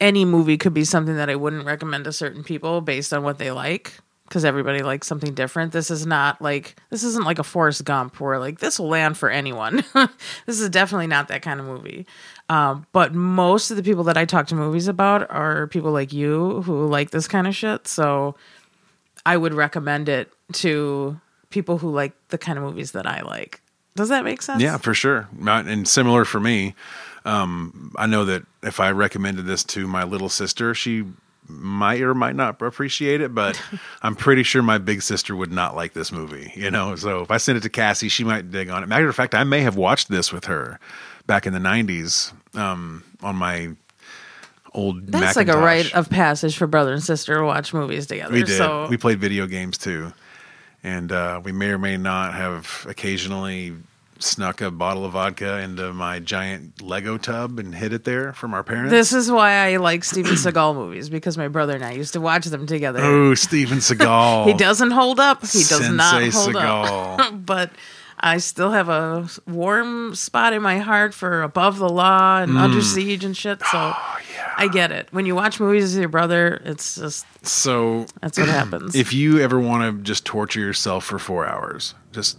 [0.00, 3.38] any movie could be something that I wouldn't recommend to certain people based on what
[3.38, 3.98] they like
[4.28, 5.72] because everybody likes something different.
[5.72, 9.16] This is not like this isn't like a Forrest Gump where like this will land
[9.16, 9.84] for anyone.
[10.46, 12.06] this is definitely not that kind of movie.
[12.48, 16.12] Um, but most of the people that I talk to movies about are people like
[16.12, 17.86] you who like this kind of shit.
[17.86, 18.36] So
[19.24, 21.20] I would recommend it to
[21.50, 23.60] people who like the kind of movies that I like.
[23.94, 24.62] Does that make sense?
[24.62, 25.28] Yeah, for sure.
[25.46, 26.74] And similar for me.
[27.24, 31.04] Um, I know that if I recommended this to my little sister, she
[31.48, 33.60] might or might not appreciate it, but
[34.02, 36.96] I'm pretty sure my big sister would not like this movie, you know?
[36.96, 38.86] So if I send it to Cassie, she might dig on it.
[38.86, 40.78] Matter of fact, I may have watched this with her
[41.26, 43.70] back in the '90s um, on my
[44.74, 45.06] old.
[45.06, 48.32] That's like a rite of passage for brother and sister to watch movies together.
[48.32, 48.56] We did.
[48.56, 50.12] So We played video games too,
[50.82, 53.74] and uh, we may or may not have occasionally
[54.18, 58.54] snuck a bottle of vodka into my giant Lego tub and hid it there from
[58.54, 58.90] our parents.
[58.90, 62.20] this is why I like Steven Seagal movies because my brother and I used to
[62.20, 63.00] watch them together.
[63.02, 64.46] oh, Steven Seagal.
[64.46, 65.40] He doesn't hold up.
[65.42, 67.18] He does Sensei not hold Seagal.
[67.20, 67.32] up.
[67.46, 67.70] but
[68.18, 72.58] I still have a warm spot in my heart for Above the Law and Mm.
[72.58, 73.60] Under Siege and shit.
[73.60, 74.18] So Oh,
[74.56, 75.08] I get it.
[75.10, 78.94] When you watch movies with your brother, it's just So That's what happens.
[79.04, 82.38] If you ever want to just torture yourself for four hours, just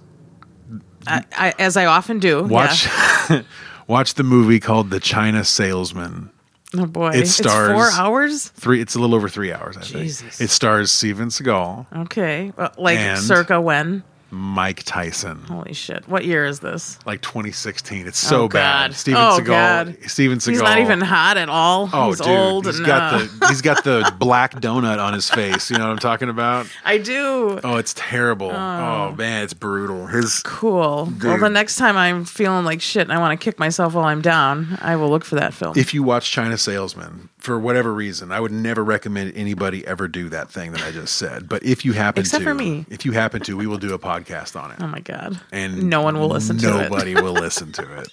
[1.07, 2.43] I, I, as I often do.
[2.43, 2.85] watch
[3.29, 3.41] Yeah.
[3.87, 6.29] watch the movie called The China Salesman.
[6.75, 8.49] Oh boy, It stars it's four hours.
[8.49, 8.81] Three.
[8.81, 9.77] It's a little over three hours.
[9.77, 10.37] I Jesus.
[10.37, 14.03] think it stars Steven Seagal, Okay, well, like circa when?
[14.29, 15.37] Mike Tyson.
[15.47, 16.07] Holy shit!
[16.07, 16.99] What year is this?
[17.05, 18.07] Like 2016.
[18.07, 18.93] It's so Oh, bad.
[18.93, 19.45] Steven Oh, Seagal.
[19.45, 19.97] God.
[20.07, 20.49] Steven Seagal.
[20.51, 21.89] He's not even hot at all.
[21.93, 25.29] Oh, he's dude, old he's got uh, the he's got the black donut on his
[25.29, 25.71] face.
[25.71, 26.67] You know what I'm talking about?
[26.85, 27.59] I do.
[27.63, 28.51] Oh, it's terrible.
[28.51, 28.87] Oh.
[28.97, 30.07] Oh, man, it's brutal.
[30.07, 31.11] His Cool.
[31.23, 34.05] Well, the next time I'm feeling like shit and I want to kick myself while
[34.05, 35.73] I'm down, I will look for that film.
[35.77, 40.27] if you watch China Salesman for whatever reason, I would never recommend anybody ever do
[40.29, 41.47] that thing that I just said.
[41.47, 42.85] But if you happen Except to, for me.
[42.89, 44.16] if you happen to, we will do a podcast
[44.55, 44.77] on it.
[44.81, 45.39] oh my god!
[45.51, 46.89] And no one will listen to it.
[46.89, 48.09] Nobody will listen to it.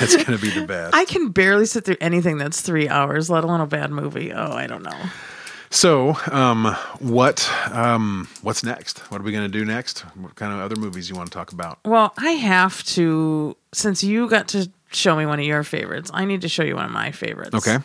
[0.00, 0.94] It's going to be the best.
[0.94, 4.32] I can barely sit through anything that's three hours, let alone a bad movie.
[4.32, 4.98] Oh, I don't know.
[5.70, 6.66] So, um,
[7.00, 8.98] what um, what's next?
[9.10, 10.00] What are we going to do next?
[10.16, 11.78] What kind of other movies you want to talk about?
[11.84, 16.10] Well, I have to since you got to show me one of your favorites.
[16.14, 17.54] I need to show you one of my favorites.
[17.54, 17.78] Okay.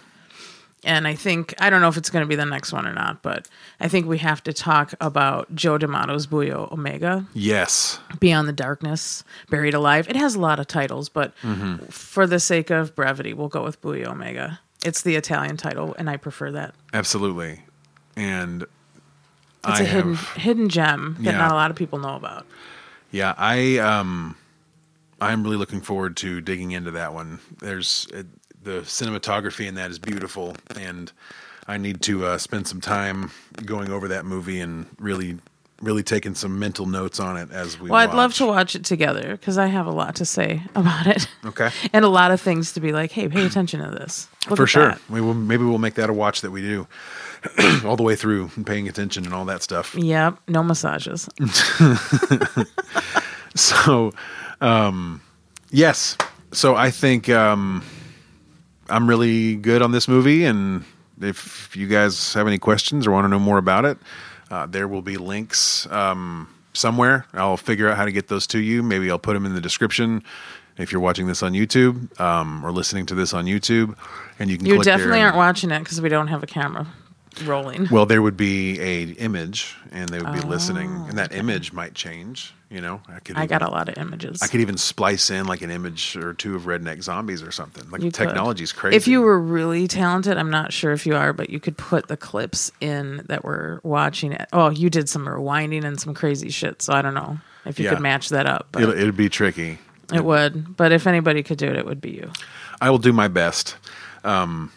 [0.86, 2.94] And I think I don't know if it's going to be the next one or
[2.94, 3.48] not, but
[3.82, 8.00] I think we have to talk about Joe D'Amato's Buio Omega, Yes.
[8.20, 10.08] Beyond the Darkness, Buried Alive.
[10.10, 11.92] It has a lot of titles, but Mhm.
[11.92, 14.60] for the sake of brevity, we'll go with Buio Omega.
[14.86, 16.74] It's the Italian title, and I prefer that.
[16.94, 17.64] Absolutely.
[18.16, 18.64] And
[19.68, 21.38] It's I a hidden have- hidden gem that Yeah.
[21.38, 22.46] not a lot of people know about.
[23.12, 24.38] Yeah, I um,
[25.20, 27.40] I'm really looking forward to digging into that one.
[27.60, 28.24] There's uh,
[28.64, 31.12] the cinematography in that is beautiful, and
[31.68, 33.32] I need to uh, spend some time
[33.66, 35.38] going over that movie and really,
[35.82, 37.90] really taking some mental notes on it as we.
[37.90, 41.08] well, I'd love to watch it together because I have a lot to say about
[41.08, 41.28] it.
[41.46, 41.70] Okay.
[41.94, 44.28] and a lot of things to be like, hey, pay attention to this.
[44.50, 45.02] Look For sure, that.
[45.10, 45.34] we will.
[45.34, 46.88] Maybe we'll make that a watch that we do
[47.86, 49.96] all the way through and paying attention and all that stuff.
[49.96, 51.30] Yep, no massages.
[53.56, 54.12] so
[54.62, 55.22] um
[55.72, 56.16] yes
[56.52, 57.84] so i think um
[58.90, 60.84] i'm really good on this movie and
[61.22, 63.98] if you guys have any questions or want to know more about it
[64.52, 67.24] uh, there will be links um, somewhere.
[67.34, 68.82] I'll figure out how to get those to you.
[68.82, 70.24] Maybe i'll put them in the description
[70.78, 73.96] if you're watching this on youtube um, or listening to this on youtube
[74.40, 76.42] and you can You click there definitely and- aren't watching it because we don't have
[76.42, 76.88] a camera
[77.46, 77.88] rolling.
[77.92, 81.72] well there would be a image and they would be listening Oh, and that image
[81.74, 84.42] might change you know i could I got a lot of images.
[84.42, 87.90] I could even splice in like an image or two of redneck zombies or something.
[87.90, 88.26] Like You could.
[88.28, 88.96] technology's crazy.
[88.98, 92.08] If you were really talented, I'm not sure if you are, but you could put
[92.10, 94.48] the clips in that we're watching it.
[94.54, 97.86] Oh, you did some rewinding and some crazy shit, so I don't know if you
[97.86, 97.92] Yeah.
[97.96, 98.68] could match that up.
[98.72, 99.80] But it'll, it'd be tricky.
[100.14, 100.76] it would.
[100.78, 102.32] But if anybody could do it, it would be you.
[102.82, 103.78] I will do my best.
[104.24, 104.72] Um,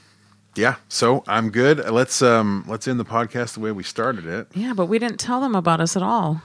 [0.55, 1.79] yeah, so I'm good.
[1.91, 4.49] Let's um, let's end the podcast the way we started it.
[4.55, 6.43] Yeah, but we didn't tell them about us at all.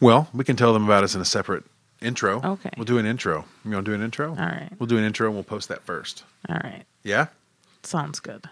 [0.00, 1.64] Well, we can tell them about us in a separate
[2.00, 2.42] intro.
[2.42, 2.70] Okay.
[2.76, 3.44] We'll do an intro.
[3.64, 4.30] You want to do an intro?
[4.30, 4.70] All right.
[4.78, 6.24] We'll do an intro and we'll post that first.
[6.48, 6.84] All right.
[7.04, 7.26] Yeah.
[7.82, 8.48] Sounds good.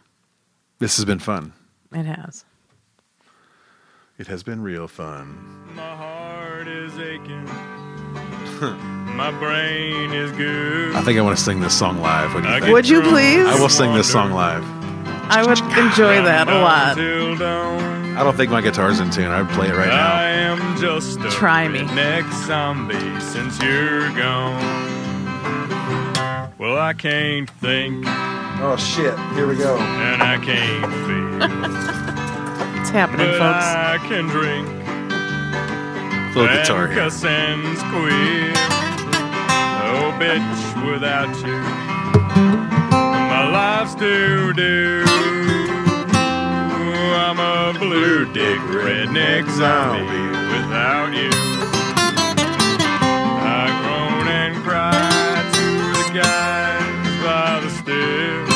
[0.79, 1.53] This has been fun.
[1.93, 2.45] It has.
[4.19, 5.75] It has been real fun.
[5.75, 7.45] My heart is aching.
[9.17, 10.95] My brain is good.
[10.95, 12.35] I think I want to sing this song live.
[12.35, 12.73] What do you I think?
[12.73, 13.47] Would you please?
[13.47, 14.80] I will sing this song live.
[15.33, 16.99] I would enjoy that a lot.
[16.99, 19.31] I don't think my guitar's in tune.
[19.31, 20.13] I'd play it right now.
[20.13, 21.83] I am just a Try me.
[21.95, 24.61] next zombie since you're gone.
[26.59, 28.05] Well, I can't think
[28.63, 29.19] Oh shit!
[29.35, 29.79] Here we go.
[29.79, 31.43] and I can't feel,
[32.81, 33.65] It's happening, but folks.
[33.65, 34.69] I can drink
[36.37, 37.03] Little guitar and here.
[37.05, 38.53] cuss and squeal.
[39.83, 41.59] Oh, bitch, without you,
[42.71, 42.80] my
[43.61, 45.05] life's doo doo.
[47.27, 51.31] I'm a blue dick redneck zombie without you.
[53.61, 55.67] I groan and cry to
[55.99, 58.49] the guys by the stairs.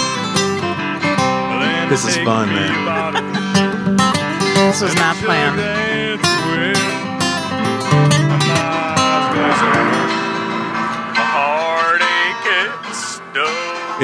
[1.91, 3.15] This is fun, man.
[4.55, 6.34] This was not planned.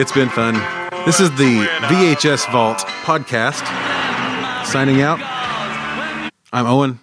[0.00, 0.54] It's been fun.
[1.04, 3.66] This is the VHS Vault podcast.
[4.64, 5.18] Signing out.
[6.54, 7.00] I'm Owen,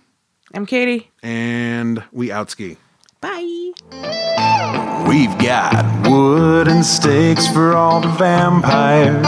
[0.51, 1.11] I'm Katie.
[1.21, 2.77] and we outski.
[3.21, 3.69] Bye.
[5.07, 9.27] We've got wooden stakes for all the vampires.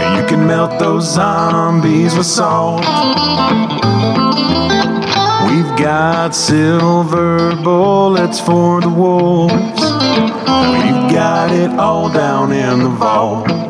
[0.00, 2.86] And you can melt those zombies with salt.
[5.56, 9.54] We've got silver bullets for the wolves.
[9.54, 13.65] We've got it all down in the vault.